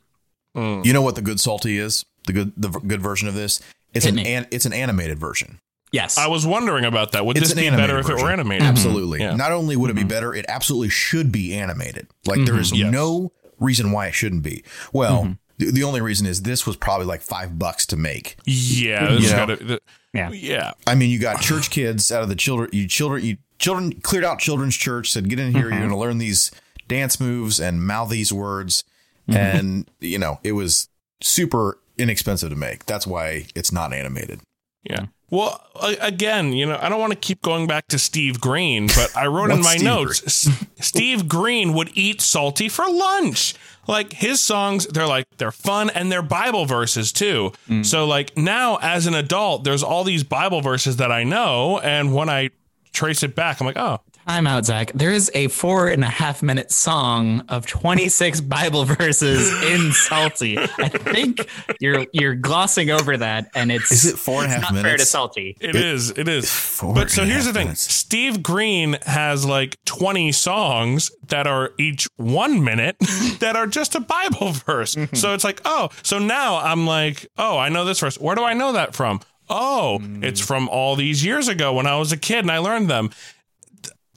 [0.57, 0.85] Mm.
[0.85, 2.05] You know what the good psalty is?
[2.27, 3.61] The good the v- good version of this?
[3.93, 5.59] It's Hit an, an it's an animated version.
[5.95, 6.19] Yes.
[6.19, 7.25] I was wondering about that.
[7.25, 8.63] Would It's this be better animated if it were animated?
[8.63, 8.71] Mm-hmm.
[8.71, 9.21] Absolutely.
[9.21, 9.37] Yeah.
[9.37, 10.09] Not only would it be mm-hmm.
[10.09, 12.09] better, it absolutely should be animated.
[12.27, 12.61] Like there mm-hmm.
[12.61, 12.93] is Yes.
[12.93, 13.31] no
[13.61, 14.65] reason why it shouldn't be.
[14.93, 18.37] Well, the, the only reason is this was probably like five bucks to make.
[18.45, 19.07] Yeah.
[19.15, 19.37] This You know?
[19.37, 19.81] gotta, the,
[20.13, 20.31] Yeah.
[20.31, 20.73] Yeah.
[20.85, 22.71] I mean, you got church kids out of the children.
[22.73, 23.25] You children.
[23.25, 25.13] You children cleared out children's church.
[25.13, 25.71] Said, "Get in here.
[25.71, 26.51] You're going to learn these
[26.89, 28.83] dance moves and mouth these words."
[29.29, 30.89] And you know, it was
[31.23, 32.85] super inexpensive to make.
[32.87, 34.41] That's why it's not animated.
[34.83, 35.07] Yeah.
[35.35, 35.61] Well,
[36.01, 39.27] again, you know, I don't want to keep going back to Steve Green, but I
[39.27, 43.55] wrote in my Steve notes S- Steve Green would eat psalty for lunch.
[43.89, 47.53] Like his songs, they're like they're fun and they're Bible verses too.
[47.69, 47.85] Mm.
[47.85, 52.15] So like now as an adult, there's all these Bible verses that I know, and
[52.15, 52.51] when I
[52.93, 54.91] trace it back, I'm like, oh, I'm out, Zach.
[54.95, 60.59] There is a four and a half minute song of 26 Bible verses in Psalty.
[60.59, 61.47] I think
[61.81, 64.83] you're you're glossing over that, and it's Is it four and a half not fair
[64.83, 65.11] to minutes?
[65.11, 65.57] Psalty.
[65.61, 66.11] It is.
[66.11, 66.51] It is.
[66.51, 67.83] Four But so and a here's the thing minutes.
[67.93, 72.97] Steve Green has like 20 songs that are each one minute
[73.41, 74.95] that are just a Bible verse.
[74.95, 75.17] Mm-hmm.
[75.17, 78.19] So it's like, oh, so now I'm like, oh, I know this verse.
[78.19, 79.21] Where do I know that from?
[79.51, 80.25] Oh, Mm.
[80.25, 83.11] it's from all these years ago when I was a kid and I learned them.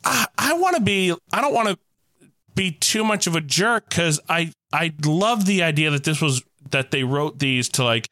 [0.08, 1.78] I, I want to be, I don't want to
[2.56, 6.44] be too much of a jerk because I, I love the idea that this was,
[6.72, 8.10] that they wrote these to like,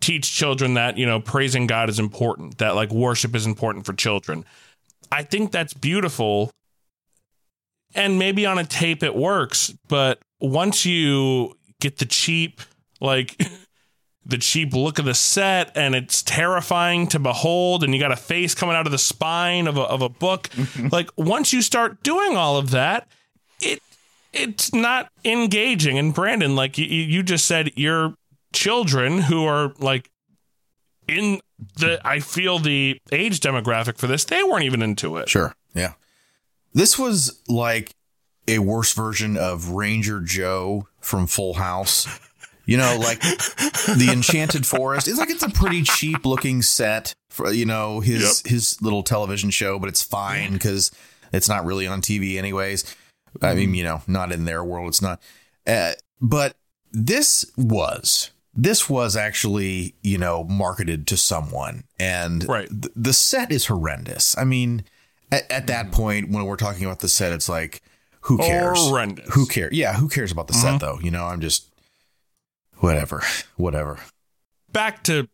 [0.00, 3.92] teach children that you know praising god is important that like worship is important for
[3.92, 4.44] children.
[5.10, 6.50] I think that's beautiful
[7.94, 12.60] and maybe on a tape it works but once you get the cheap
[13.00, 13.40] like
[14.28, 18.16] the cheap look of the set and it's terrifying to behold and you got a
[18.16, 20.50] face coming out of the spine of a, of a book
[20.90, 23.06] like once you start doing all of that
[23.60, 23.80] it
[24.32, 28.14] it's not engaging and brandon like you, you just said your
[28.52, 30.10] children who are like
[31.06, 31.40] in
[31.78, 35.54] the i feel the age demographic for this they weren't even into it Sure.
[35.74, 35.92] Yeah.
[36.72, 37.94] This was like
[38.48, 42.06] a worse version of Ranger Joe from Full House.
[42.66, 45.08] You know, like the Enchanted Forest.
[45.08, 49.50] It's like it's a pretty cheap looking set for you know his his little television
[49.50, 50.90] show, but it's fine because
[51.32, 52.84] it's not really on TV anyways.
[53.42, 53.74] I mean, mm-hmm.
[53.74, 54.88] you know, not in their world.
[54.88, 55.22] It's not.
[55.66, 56.56] Uh, but
[56.92, 62.68] this was this was actually you know marketed to someone, and Right.
[62.68, 64.36] th- the set is horrendous.
[64.36, 64.84] I mean,
[65.30, 65.94] at, at that mm-hmm.
[65.94, 67.82] point when we're talking about the set, it's like
[68.22, 68.78] who cares?
[68.78, 69.32] Horrendous.
[69.34, 69.72] Who cares?
[69.72, 70.78] Yeah, who cares about the set mm-hmm.
[70.78, 70.98] though?
[71.00, 71.68] You know, I'm just
[72.78, 73.22] whatever,
[73.56, 73.98] whatever.
[74.70, 75.28] back to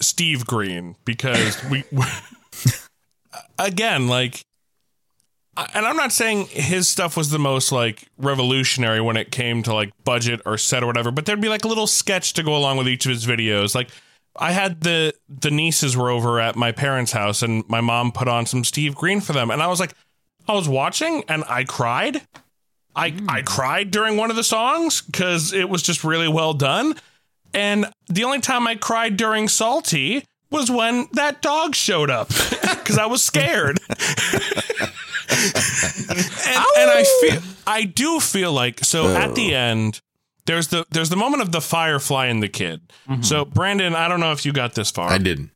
[0.00, 1.84] Steve Green because we
[3.58, 4.44] again like
[5.56, 9.74] and I'm not saying his stuff was the most like revolutionary when it came to
[9.74, 12.56] like budget or set or whatever, but there'd be like a little sketch to go
[12.56, 13.74] along with each of his videos.
[13.74, 13.90] Like
[14.36, 18.28] I had the the nieces were over at my parents' house and my mom put
[18.28, 19.94] on some Steve Green for them and I was like
[20.48, 22.22] I was watching and I cried.
[22.94, 23.28] I hmm.
[23.28, 26.94] I cried during one of the songs cuz it was just really well done.
[27.54, 32.28] And the only time I cried during Psalty was when that dog showed up
[32.60, 33.80] because I was scared.
[33.88, 33.98] and,
[36.78, 39.58] and I feel I do feel like so at the oh.
[39.58, 40.00] end
[40.46, 42.80] there's the there's the moment of the firefly and the kid.
[43.08, 43.22] Mm-hmm.
[43.22, 45.08] So Brandon, I don't know if you got this far.
[45.08, 45.50] I didn't.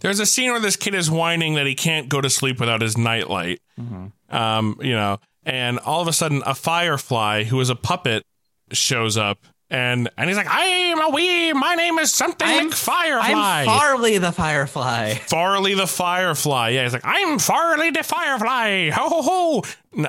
[0.00, 2.82] There's a scene where this kid is whining that he can't go to sleep without
[2.82, 3.60] his nightlight.
[3.80, 4.34] Mm-hmm.
[4.34, 8.24] Um, you know, and all of a sudden a firefly who is a puppet
[8.72, 12.74] shows up and and he's like, I'm a wee, my name is something I'm- like
[12.74, 13.30] Firefly.
[13.30, 15.14] I'm Farley the Firefly.
[15.14, 16.68] Farley the Firefly.
[16.70, 18.90] Yeah, he's like, I'm Farley the Firefly.
[18.90, 19.64] Ho ho ho.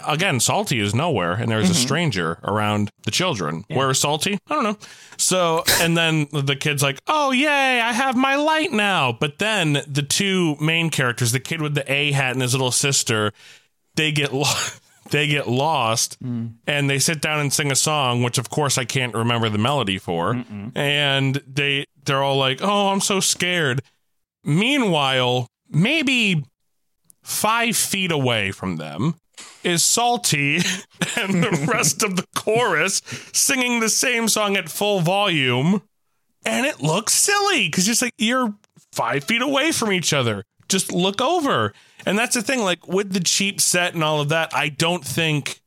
[0.06, 1.82] Again, Psalty is nowhere, and there's a mm-hmm.
[1.82, 3.64] stranger around the children.
[3.70, 4.38] Where is Psalty?
[4.48, 4.78] I don't know.
[5.18, 9.14] So, and then the kid's like, oh, yay, I have my light now.
[9.14, 12.72] But then the two main characters, the kid with the A hat and his little
[12.72, 13.32] sister,
[13.96, 14.82] they get lost.
[15.10, 18.86] They get lost and they sit down and sing a song, which of course I
[18.86, 20.44] can't remember the melody for.
[20.76, 23.82] And they they're all like, "Oh, I'm so scared."
[24.44, 26.46] Meanwhile, maybe
[27.24, 29.16] five feet away from them
[29.64, 30.56] is Psalty
[31.18, 33.02] and the rest of the chorus
[33.34, 35.82] singing the same song at full volume.
[36.46, 38.56] And it looks silly because just like you're
[38.94, 40.44] five feet away from each other.
[40.70, 41.74] Just look over.
[42.08, 45.04] And that's the thing, like with the cheap set and all of that, I don't
[45.04, 45.60] think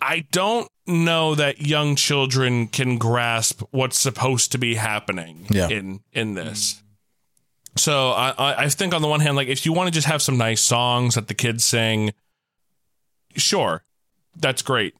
[0.00, 5.68] I don't know that young children can grasp what's supposed to be happening Yeah.
[5.68, 6.80] in in this.
[7.76, 10.20] So I, I think on the one hand, like if you want to just have
[10.22, 12.12] some nice songs that the kids sing,
[13.36, 13.82] sure,
[14.36, 14.94] that's great.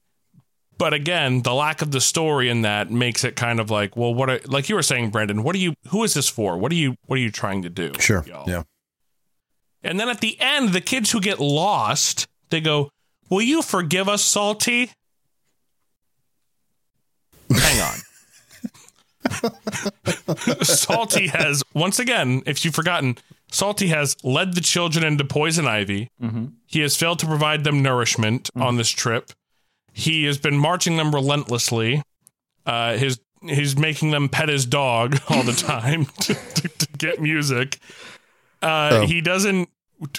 [0.79, 4.13] But again, the lack of the story in that makes it kind of like, well,
[4.13, 4.29] what?
[4.31, 5.75] Are, like you were saying, Brendan, what are you?
[5.91, 6.57] Who is this for?
[6.59, 6.97] What are you?
[7.07, 7.93] What are you trying to do?
[8.01, 8.25] Sure.
[8.27, 8.49] y'all?
[8.49, 8.63] Yeah.
[9.85, 12.91] And then at the end, the kids who get lost, they go,
[13.31, 14.91] "Will you forgive us, Psalty?"
[17.51, 17.99] Hang on.
[20.63, 23.17] Psalty has once again, if you've forgotten,
[23.51, 26.09] Psalty has led the children into poison ivy.
[26.67, 29.31] He has failed to provide them nourishment on this trip.
[29.93, 32.03] He has been marching them relentlessly.
[32.65, 37.21] Uh, his he's making them pet his dog all the time to, to, to get
[37.21, 37.79] music.
[38.63, 39.07] Uh, Oh.
[39.07, 39.72] He doesn't t-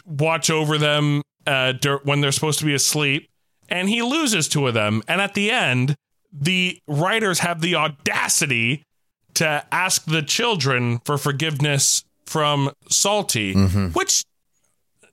[0.06, 1.74] watch over them uh,
[2.04, 3.30] when they're supposed to be asleep,
[3.70, 5.02] and he loses two of them.
[5.08, 5.96] And at the end,
[6.32, 8.84] the writers have the audacity
[9.36, 13.54] to ask the children for forgiveness from Psalty,
[13.94, 14.24] which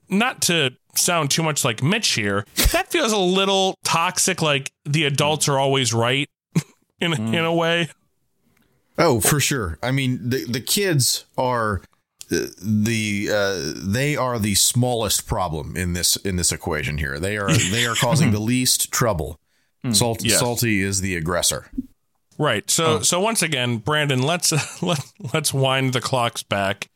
[0.09, 2.45] not to sound too much like Mitch here.
[2.71, 4.41] That feels a little toxic.
[4.41, 6.29] Like the adults are always right
[6.99, 7.89] in in a way.
[8.97, 9.77] Oh, for sure.
[9.81, 11.81] I mean, the the kids are
[12.31, 17.19] the uh, they are the smallest problem in this in this equation here.
[17.19, 19.39] They are they are causing the least trouble.
[19.93, 20.39] Salt, Yes.
[20.39, 21.71] Psalty is the aggressor.
[22.37, 22.69] Right.
[22.69, 24.51] So so once again, Brandon, let's
[24.83, 24.99] let
[25.33, 26.89] let's wind the clocks back.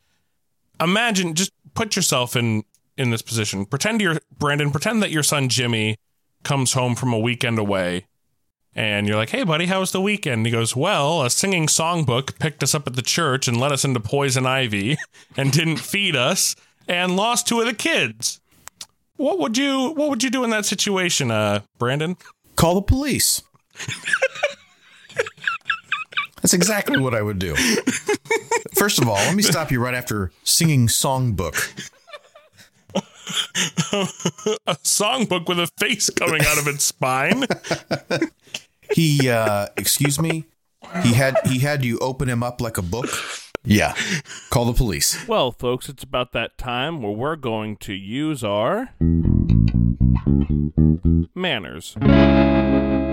[0.80, 2.64] Imagine just put yourself in
[2.98, 3.66] in this position.
[3.66, 5.98] Pretend you're Brandon, pretend that your son Jimmy
[6.44, 8.06] comes home from a weekend away
[8.76, 12.38] and you're like, "Hey buddy, how was the weekend?" He goes, "Well, a singing songbook
[12.40, 14.98] picked us up at the church and led us into poison ivy
[15.38, 16.56] and didn't feed us
[16.88, 18.40] and lost two of the kids."
[19.18, 22.18] What would you what would you do in that situation, uh Brandon?
[22.56, 23.42] Call the police.
[26.42, 27.56] That's exactly what I would do.
[28.76, 31.56] First of all, let me stop you right after singing songbook.
[34.68, 37.46] A songbook with a face coming out of its spine?
[38.96, 40.46] He uh excuse me.
[41.04, 43.10] He had he had you open him up like a book.
[43.66, 43.94] Yeah.
[44.52, 45.28] Call the police.
[45.28, 48.92] Well, folks, it's about that time where we're going to use our
[51.36, 51.98] manners.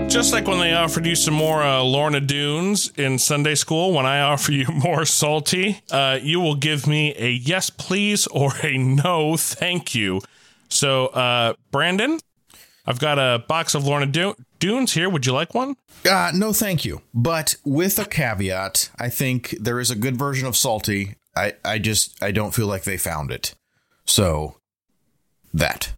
[0.09, 4.05] Just like when they offered you some more uh, Lorna Doones in Sunday school, when
[4.05, 8.77] I offer you more psalty, uh, you will give me a yes, please, or a
[8.77, 10.21] no, thank you.
[10.69, 12.19] So, uh, Brandon,
[12.85, 15.09] I've got a box of Lorna Du- Doones here.
[15.09, 15.75] Would you like one?
[16.09, 17.01] Uh, no, thank you.
[17.13, 21.15] But with a caveat, I think there is a good version of psalty.
[21.35, 23.55] I, I just I don't feel like they found it.
[24.05, 24.57] So
[25.53, 25.93] that.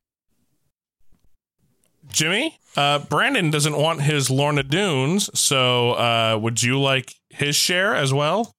[2.08, 7.96] Jimmy, uh, Brandon doesn't want his Lorna Doones, so uh, would you like his share
[7.96, 8.54] as well?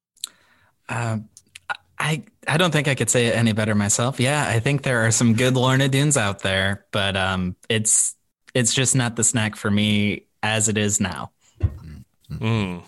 [0.88, 1.28] Um,
[1.98, 4.20] I I don't think I could say it any better myself.
[4.20, 8.15] Yeah, I think there are some good Lorna Doones out there, but um, it's
[8.56, 11.30] it's just not the snack for me as it is now.
[12.30, 12.80] Mm.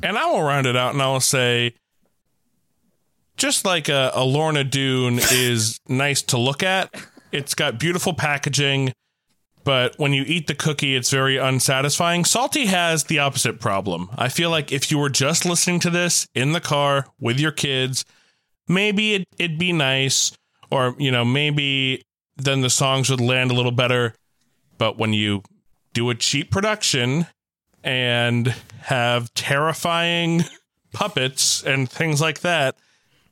[0.00, 1.74] And I will round it out and I will say,
[3.36, 6.94] just like a, a Lorna Doone is nice to look at,
[7.32, 8.92] it's got beautiful packaging,
[9.64, 12.24] but when you eat the cookie, it's very unsatisfying.
[12.24, 14.10] Psalty has the opposite problem.
[14.16, 17.52] I feel like if you were just listening to this in the car with your
[17.52, 18.04] kids,
[18.68, 20.30] maybe it, it'd be nice,
[20.70, 22.02] or, you know, maybe
[22.36, 24.14] then the songs would land a little better.
[24.78, 25.42] But when you
[25.92, 27.26] do a cheap production,
[27.84, 28.48] and
[28.82, 30.44] have terrifying
[30.92, 32.76] puppets and things like that,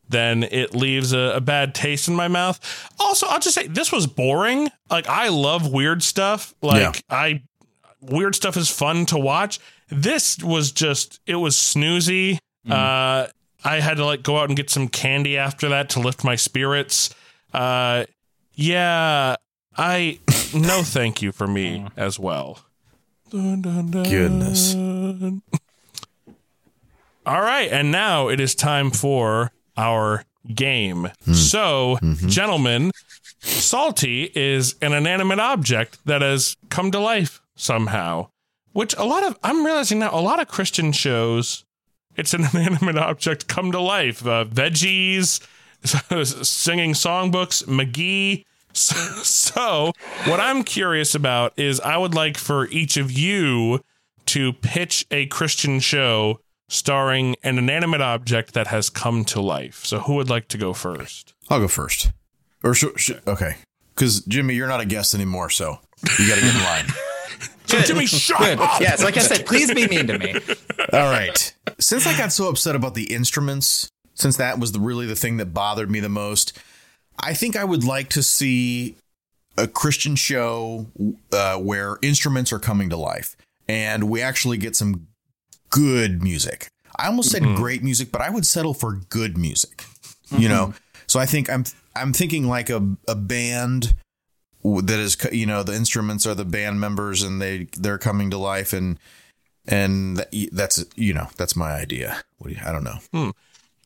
[0.09, 2.61] then it leaves a, a bad taste in my mouth.
[3.01, 4.71] Also, I'll just say this was boring.
[4.89, 6.55] Like I love weird stuff.
[6.63, 6.93] Like Yeah.
[7.11, 7.43] I
[8.01, 9.59] weird stuff is fun to watch.
[9.89, 12.39] This was just it was snoozy.
[12.69, 13.27] Uh
[13.65, 16.37] I had to like go out and get some candy after that to lift my
[16.37, 17.13] spirits.
[17.53, 18.05] Uh
[18.55, 19.37] yeah,
[19.77, 20.21] I
[20.57, 21.91] no thank you for me mm.
[21.97, 22.61] as well.
[23.31, 24.05] Dun, dun, dun.
[24.05, 24.75] Goodness.
[27.27, 31.11] All right, and now it is time for our game.
[31.25, 31.33] Hmm.
[31.33, 32.29] So, mm-hmm.
[32.29, 32.93] gentlemen,
[33.41, 38.29] Psalty is an inanimate object that has come to life somehow.
[38.73, 41.65] Which a lot of I'm realizing now a lot of Christian shows,
[42.15, 44.25] it's an inanimate object come to life.
[44.27, 45.41] Uh, veggies,
[46.45, 48.45] singing songbooks, McGee.
[48.77, 49.93] So, so,
[50.27, 53.81] what I'm curious about is I would like for each of you
[54.27, 59.85] to pitch a Christian show starring an inanimate object that has come to life.
[59.85, 61.35] So, who would like to go first?
[61.49, 62.11] I'll go first.
[62.63, 63.57] Or sh- sh- okay.
[63.95, 65.79] Because Jimmy, you're not a guest anymore, so
[66.19, 66.87] you got to get in line.
[67.67, 68.61] So, Jimmy, shut Good.
[68.61, 68.81] up.
[68.81, 70.35] Yes, like I said, please be mean to me.
[70.93, 71.53] All right.
[71.81, 75.39] Since I got so upset about the instruments, since that was the, really the thing
[75.39, 76.57] that bothered me the most,
[77.19, 78.97] I think I would like to see
[79.57, 80.87] a Christian show
[81.33, 83.37] uh, where instruments are coming to life
[83.69, 85.07] and we actually get some
[85.71, 86.69] good music.
[86.99, 87.57] I almost said mm-hmm.
[87.57, 89.85] great music, but I would settle for good music.
[90.31, 90.49] You mm-hmm.
[90.49, 90.75] know,
[91.07, 91.65] so I think I'm
[91.95, 93.95] I'm thinking like a a band
[94.65, 98.39] that is you know the instruments are the band members and they they're coming to
[98.39, 98.99] life and
[99.69, 102.23] and that- that's you know that's my idea.
[102.39, 102.99] What do you, I don't know.
[103.13, 103.31] Hmm.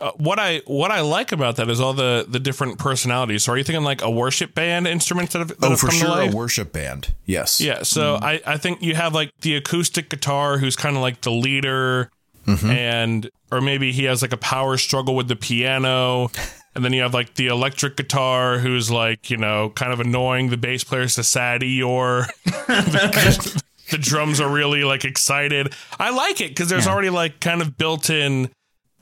[0.00, 3.44] Uh, what I what I like about that is all the the different personalities.
[3.44, 5.90] So, are you thinking like a worship band instruments that have, that Oh, have for
[5.90, 7.12] sure, a worship band.
[7.26, 7.60] Yes.
[7.60, 11.20] Yeah, so I, I think you have like the acoustic guitar who's kind of like
[11.20, 12.10] the leader,
[12.46, 16.30] and or maybe he has like a power struggle with the piano,
[16.74, 20.48] and then you have like the electric guitar who's like you know kind of annoying
[20.48, 25.74] the bass player's to sad or the, the drums are really like excited.
[25.98, 28.50] I like it because there's already like kind of built in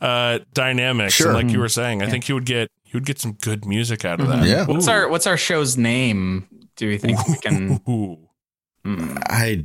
[0.00, 1.14] uh dynamics.
[1.14, 1.28] Sure.
[1.28, 3.64] And like you were saying, I think you would get you would get some good
[3.64, 4.46] music out of that.
[4.46, 4.66] Yeah.
[4.66, 7.80] What's our what's our show's name do we think we can?
[7.88, 8.18] Ooh.
[8.84, 9.64] I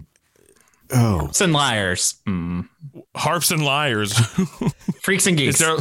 [0.91, 2.67] oh Some liars, mm.
[3.15, 4.13] Harps and lyres.
[5.01, 5.59] freaks and is geeks.
[5.59, 5.77] there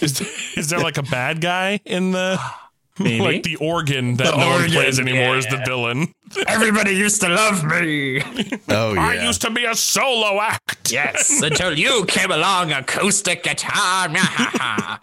[0.00, 0.20] is,
[0.56, 2.38] is there like a bad guy in the
[2.98, 3.20] Maybe.
[3.20, 6.14] like the organ that The no one plays anymore is the villain?
[6.46, 8.22] Everybody used to love me.
[8.68, 9.00] oh yeah.
[9.00, 10.92] I used to be a solo act.
[10.92, 14.08] Yes, until you came along, acoustic guitar.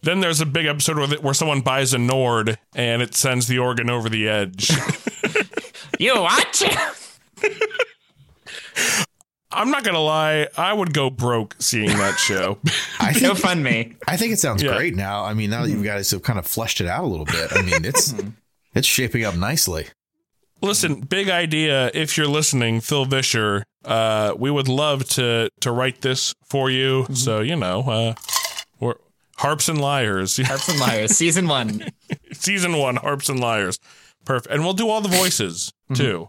[0.00, 3.58] Then there's a big episode where, where someone buys a Nord and it sends the
[3.58, 4.70] organ over the edge.
[5.98, 6.94] you what?
[9.50, 12.58] I'm not gonna lie, I would go broke seeing that show.
[13.00, 13.96] I Go think fund me.
[14.06, 14.76] I think it sounds Yeah.
[14.76, 15.24] great now.
[15.24, 17.52] I mean, now that you guys have kind of fleshed it out a little bit.
[17.52, 18.14] I mean, it's
[18.74, 19.86] it's shaping up nicely.
[20.60, 21.90] Listen, big idea.
[21.94, 27.06] If you're listening, Phil Vischer, uh, we would love to to write this for you.
[27.14, 28.14] So you know, uh,
[28.80, 28.96] we're
[29.38, 31.84] harps and lyres, Harps and lyres, season one.
[32.32, 33.78] season one, harps and lyres,
[34.24, 34.52] perfect.
[34.52, 36.28] And we'll do all the voices too.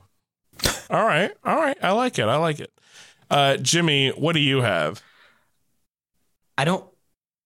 [0.90, 1.78] All right, all right.
[1.82, 2.24] I like it.
[2.26, 2.72] I like it.
[3.30, 5.02] Uh, Jimmy, what do you have?
[6.58, 6.84] I don't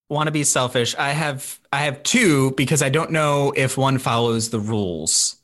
[0.09, 0.95] want to be selfish.
[0.95, 5.37] I have I have two because I don't know if one follows the rules.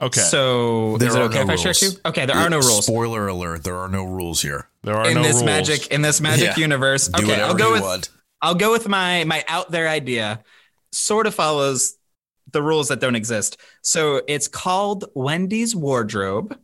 [0.00, 1.90] Okay, So There is it okay no if I share two?
[2.04, 2.84] Okay, there are no rules.
[2.84, 4.68] Spoiler alert: there are no rules here.
[4.82, 5.44] there are in no this rules.
[5.44, 6.56] magic in this magic Yeah.
[6.58, 7.08] universe.
[7.08, 8.08] Do okay, whatever I'll go you with want.
[8.42, 10.42] I'll go with my my out there idea.
[10.92, 11.96] Sort of follows
[12.52, 13.56] the rules that don't exist.
[13.82, 16.56] So it's called Wendy's wardrobe.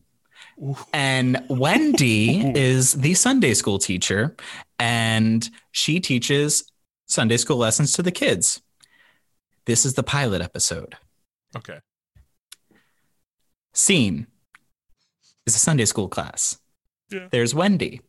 [0.92, 4.36] And Wendy is the Sunday school teacher
[4.78, 6.70] and she teaches
[7.06, 8.60] Sunday school lessons to the kids.
[9.66, 10.96] This is the pilot episode.
[11.56, 11.78] Okay.
[13.74, 14.26] Scene
[15.46, 16.58] is a Sunday school class.
[17.10, 17.28] Yeah.
[17.30, 18.00] There's Wendy.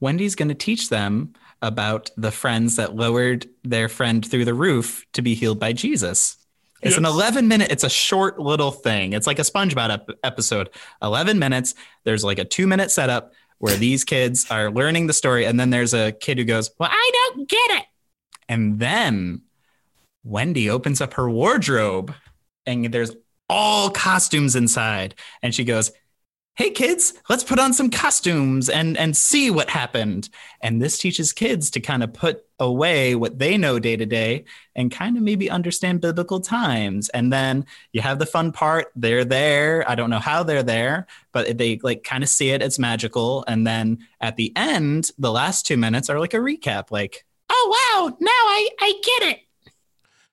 [0.00, 5.04] Wendy's going to teach them about the friends that lowered their friend through the roof
[5.12, 6.36] to be healed by Jesus.
[6.82, 9.12] It's an 11 minute, it's a short little thing.
[9.12, 10.70] It's like a SpongeBob ep- episode.
[11.02, 11.74] 11 minutes.
[12.04, 15.44] There's like a two minute setup where these kids are learning the story.
[15.44, 17.84] And then there's a kid who goes, Well, I don't get it.
[18.48, 19.42] And then
[20.24, 22.14] Wendy opens up her wardrobe
[22.66, 23.14] and there's
[23.48, 25.14] all costumes inside.
[25.42, 25.92] And she goes,
[26.60, 30.28] Hey kids, let's put on some costumes and and see what happened.
[30.60, 34.44] And this teaches kids to kind of put away what they know day to day
[34.76, 37.08] and kind of maybe understand biblical times.
[37.08, 38.88] And then you have the fun part.
[38.94, 39.88] They're there.
[39.88, 42.60] I don't know how they're there, but they like kind of see it.
[42.60, 43.42] It's magical.
[43.48, 47.68] And then at the end, the last two minutes are like a recap, like, oh
[48.04, 49.38] wow, now I I get it.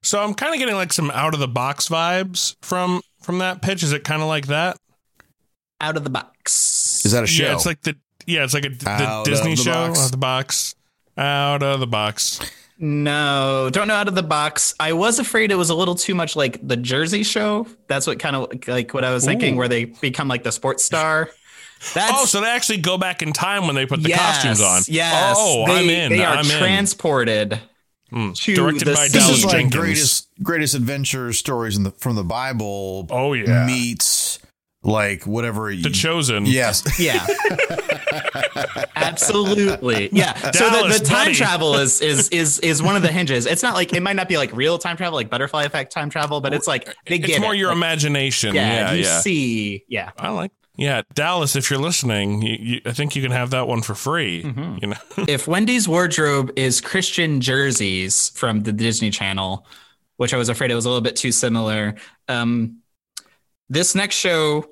[0.03, 3.61] So I'm kind of getting like some out of the box vibes from from that
[3.61, 3.81] pitch.
[3.81, 4.77] Is it kind of like that?
[5.79, 7.05] Out of the box.
[7.05, 7.43] Is that a show?
[7.45, 9.99] Yeah, it's like the yeah, it's like a the Out Disney of the show box.
[9.99, 10.75] out of the box.
[11.17, 12.39] Out of the box.
[12.79, 14.75] No, don't know out of the box.
[14.79, 17.65] I was afraid it was a little too much like the Jersey show.
[17.87, 19.57] That's what kind of like what I was thinking, Ooh.
[19.57, 21.29] where they become like the sports star.
[21.93, 24.61] That's oh, so they actually go back in time when they put the yes, costumes
[24.61, 24.81] on.
[24.87, 26.09] Yes, Oh, they, I'm in.
[26.11, 27.59] They are I'm transported.
[28.11, 28.35] Mm.
[28.41, 29.11] to Directed the by scene.
[29.21, 29.75] this is like Jenkins.
[29.75, 33.05] greatest greatest adventure stories in the from the Bible.
[33.09, 34.39] Oh yeah, meets
[34.87, 35.69] like whatever.
[35.69, 36.45] You, the chosen.
[36.47, 37.23] yes, Yeah,
[38.95, 40.09] absolutely.
[40.11, 40.33] Yeah.
[40.51, 41.33] so the, the time buddy.
[41.35, 43.45] travel is is is is one of the hinges.
[43.45, 46.09] It's not like it might not be like real time travel, like butterfly effect time
[46.09, 47.57] travel, but it's like they get it's more it.
[47.57, 48.55] your Like, imagination.
[48.55, 49.19] Yeah, Yeah, you yeah.
[49.19, 49.85] see.
[49.87, 50.11] Yeah.
[50.17, 50.51] I like.
[50.79, 53.95] Yeah, Dallas, if you're listening, you, you, I think you can have that one for
[53.95, 54.43] free.
[54.43, 54.77] Mm-hmm.
[54.79, 59.65] You know, if Wendy's wardrobe is Christian jerseys from the Disney Channel,
[60.17, 61.95] which I was afraid it was a little bit too similar,
[62.27, 62.77] um,
[63.69, 64.65] this next show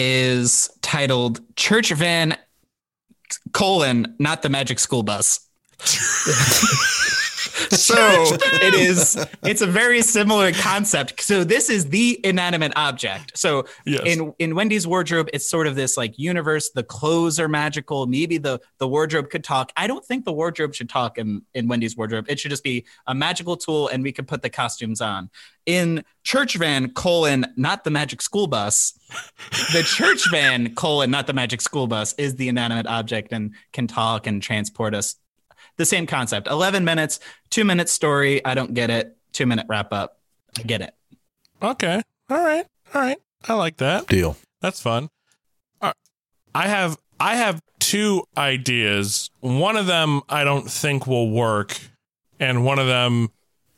[0.00, 2.36] is titled Church Van
[3.52, 5.40] colon not the Magic School Bus.
[7.72, 7.96] so
[8.62, 11.20] it is it's a very similar concept.
[11.22, 13.36] So this is the inanimate object.
[13.36, 14.02] So Yes.
[14.04, 16.70] in in wendy's wardrobe it's sort of this like universe.
[16.70, 18.06] The clothes are magical.
[18.06, 19.72] Maybe the the wardrobe could talk.
[19.76, 22.26] I don't think the wardrobe should talk in in wendy's wardrobe.
[22.28, 25.30] It should just be a magical tool and we could put the costumes on.
[25.66, 28.98] In church van colon not the magic school bus.
[29.72, 33.86] The church van colon not the magic school bus is the inanimate object and can
[33.86, 35.16] talk and transport us
[35.78, 37.18] the same concept 11 minutes
[37.50, 40.18] two minute story i don't get it two minute wrap up
[40.58, 40.94] i get it
[41.62, 43.18] okay, all right, all right.
[43.48, 44.06] I like that.
[44.08, 44.36] deal.
[44.60, 45.08] That's fun.
[45.80, 45.92] Uh,
[46.54, 49.30] I have I have two ideas.
[49.40, 51.78] One of them I don't think will work,
[52.40, 53.30] and one of them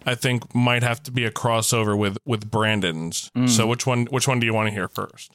[0.06, 3.30] I think might have to be a crossover with with Brandon's.
[3.36, 3.48] Mm.
[3.48, 5.32] So which one which one do you want to hear first?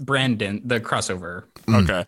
[0.00, 2.06] brandon the crossover Okay.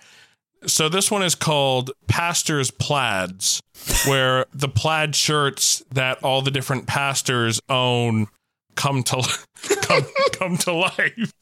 [0.67, 3.63] So this one is called Pastor's Plaids,
[4.07, 8.27] where the plaid shirts that all the different pastors own
[8.75, 9.17] come to
[9.83, 11.33] come come to life.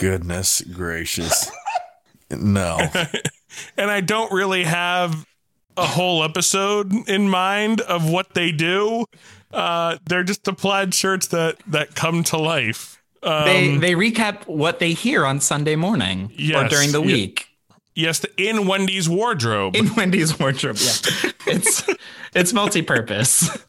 [0.00, 1.50] Goodness gracious.
[2.30, 2.78] No.
[3.76, 5.26] and I don't really have
[5.76, 9.04] a whole episode in mind of what they do.
[9.52, 12.95] Uh, they're just the plaid shirts that that come to life.
[13.26, 17.06] Um, they they recap what they hear on Sunday morning or during the yeah.
[17.06, 17.48] week
[17.96, 19.74] yes, in Wendy's wardrobe.
[19.74, 20.76] in Wendy's wardrobe.
[20.78, 21.82] Yeah, it's
[22.34, 23.64] it's multi-purpose.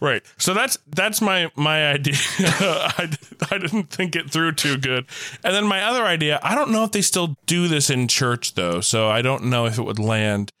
[0.00, 0.22] Right.
[0.38, 2.14] So that's that's my my idea.
[2.38, 3.10] I,
[3.50, 5.06] I didn't think it through too good.
[5.42, 8.54] And then my other idea, I don't know if they still do this in church
[8.54, 10.52] though, so I don't know if it would land.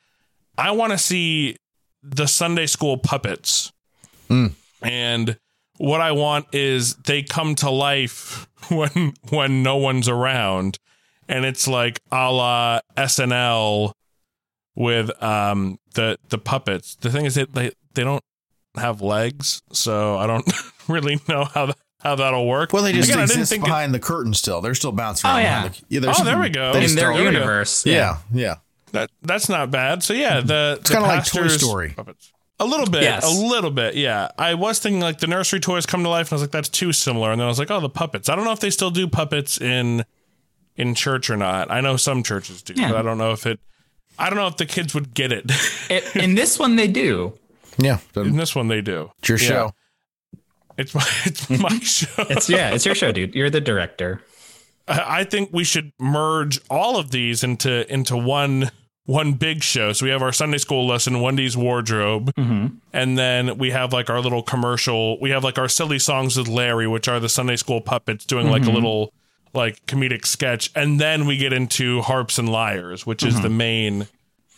[0.58, 1.54] I want to see
[2.02, 3.72] the Sunday school puppets.
[4.82, 5.38] And
[5.78, 10.78] what I want is they come to life when when no one's around.
[11.30, 13.92] And it's like a la SNL
[14.74, 16.94] with um the the puppets.
[16.96, 18.22] The thing is that they they don't
[18.76, 20.50] have legs, so I don't
[20.88, 22.72] really know how th- how that'll work.
[22.72, 24.60] Well, they just Again, I didn't exist think it- behind the curtain still.
[24.60, 25.80] They're still bouncing Oh, around.
[25.88, 26.00] yeah.
[26.00, 26.72] the- yeah Oh, there we go.
[26.72, 27.84] in just their don't- universe.
[27.84, 28.56] Yeah, yeah.
[28.92, 30.02] that that's not bad.
[30.02, 31.90] So yeah, the it's kinda like Toy Story.
[31.96, 32.32] Puppets.
[32.60, 33.24] A little bit, Yes.
[33.24, 34.28] a little bit, yeah.
[34.36, 36.68] I was thinking like the nursery toys come to life, and I was like, that's
[36.68, 37.30] too similar.
[37.30, 38.28] And then I was like, oh, the puppets.
[38.28, 40.04] I don't know if they still do puppets in
[40.76, 41.70] in church or not.
[41.70, 42.88] I know some churches do, Yeah.
[42.90, 43.60] but I don't know if it.
[44.18, 45.44] I don't know if the kids would get it.
[45.90, 47.38] It, in this one, they do.
[47.78, 47.98] Yeah.
[48.16, 49.10] in this one, they do.
[49.20, 49.46] It's your Yeah.
[49.48, 49.74] show.
[50.76, 52.24] It's my it's my show.
[52.28, 53.34] It's yeah, it's your show, dude.
[53.34, 54.20] You're the director.
[54.88, 58.70] I I think we should merge all of these into into one
[59.08, 59.94] one big show.
[59.94, 62.76] So we have our Sunday school lesson, Wendy's wardrobe, mm-hmm.
[62.92, 65.18] and then we have like our little commercial.
[65.18, 68.50] We have like our silly songs with Larry, which are the Sunday school puppets doing
[68.50, 68.74] like a mm-hmm.
[68.74, 69.14] little
[69.54, 73.42] like comedic sketch, and then we get into harps and lyres, which is mm-hmm.
[73.44, 74.06] the main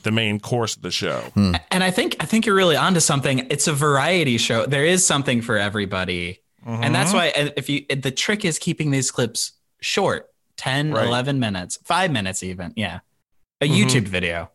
[0.03, 1.20] the main course of the show.
[1.34, 1.55] Hmm.
[1.70, 3.46] And I think I think you're really onto something.
[3.51, 4.66] It's a variety show.
[4.66, 6.40] There is something for everybody.
[6.66, 11.07] And that's why if you the trick is keeping these clips short, 10, Right.
[11.07, 12.72] 11 minutes, 5 minutes even.
[12.76, 13.01] Yeah.
[13.61, 13.74] A mm-hmm.
[13.74, 14.50] YouTube video.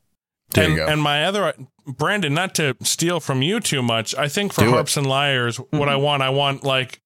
[0.53, 0.87] There and, you go.
[0.87, 1.53] and my other
[1.85, 4.71] Brandon, not to steal from you too much, I think for Do it.
[4.71, 6.03] harps and lyres, what I mm-hmm.
[6.03, 7.01] want, I want like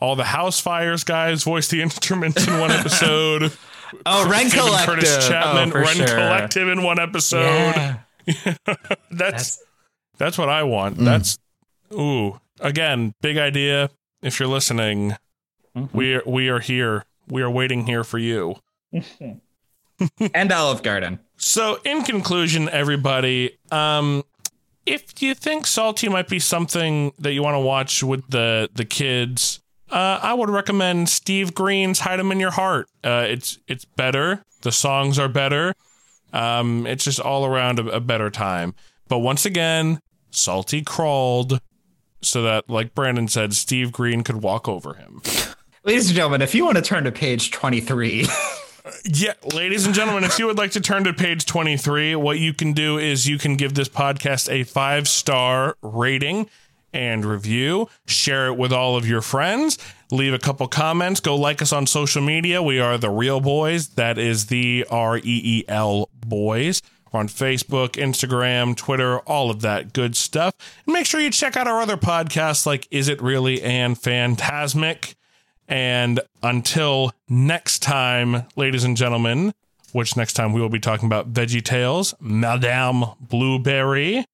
[0.00, 3.52] all the house fires guys voice the instruments in one episode.
[4.06, 4.94] Oh, Rend David Collective.
[4.94, 6.06] Curtis Chapman, oh, for Rend sure.
[6.08, 7.46] Collective in one episode.
[7.46, 7.98] Yeah.
[8.74, 9.62] That's That's
[10.16, 10.98] that's what I want.
[10.98, 11.04] Mm.
[11.04, 11.38] That's
[11.92, 13.90] ooh again big idea.
[14.22, 15.16] If you're listening,
[15.76, 15.96] mm-hmm.
[15.96, 17.04] we are we are here.
[17.28, 18.56] We are waiting here for you.
[20.34, 21.20] and Olive Garden.
[21.36, 24.22] So, in conclusion, everybody, um,
[24.86, 28.84] if you think Psalty might be something that you want to watch with the the
[28.84, 29.60] kids,
[29.90, 34.44] uh, I would recommend Steve Green's "Hide 'Em in Your Heart." Uh, it's it's better.
[34.62, 35.74] The songs are better.
[36.32, 38.74] Um, it's just all around a, a better time.
[39.08, 41.60] But once again, Psalty crawled
[42.22, 45.22] so that, like Brandon said, Steve Green could walk over him.
[45.84, 48.26] Ladies and gentlemen, if you want to turn to page 23,
[49.04, 52.52] Yeah, ladies and gentlemen, if you would like to turn to page 23, what you
[52.52, 56.50] can do is you can give this podcast a five star rating
[56.92, 59.78] and review, share it with all of your friends,
[60.10, 62.62] leave a couple comments, go like us on social media.
[62.62, 63.88] We are the Reel Boys.
[63.88, 66.82] That is the R E E L Boys.
[67.10, 70.54] We're on Facebook, Instagram, Twitter, all of that good stuff.
[70.86, 75.14] And make sure you check out our other podcasts like Is It Really and Phantasmic.
[75.68, 79.54] And until next time, ladies and gentlemen,
[79.92, 84.24] which next time we will be talking about Veggie Tales, Madame Blueberry.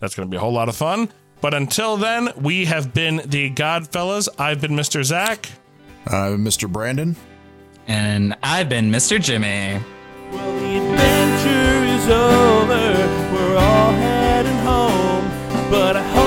[0.00, 1.08] That's going to be a whole lot of fun.
[1.40, 4.28] But until then, we have been the Godfellas.
[4.38, 5.04] I've been Mr.
[5.04, 5.48] Zach.
[6.06, 6.70] I'm Mr.
[6.70, 7.16] Brandon.
[7.86, 9.20] And I've been Mr.
[9.20, 9.80] Jimmy.
[10.32, 13.34] Well, the adventure is over.
[13.34, 15.70] We're all heading home.
[15.70, 16.23] But I hope.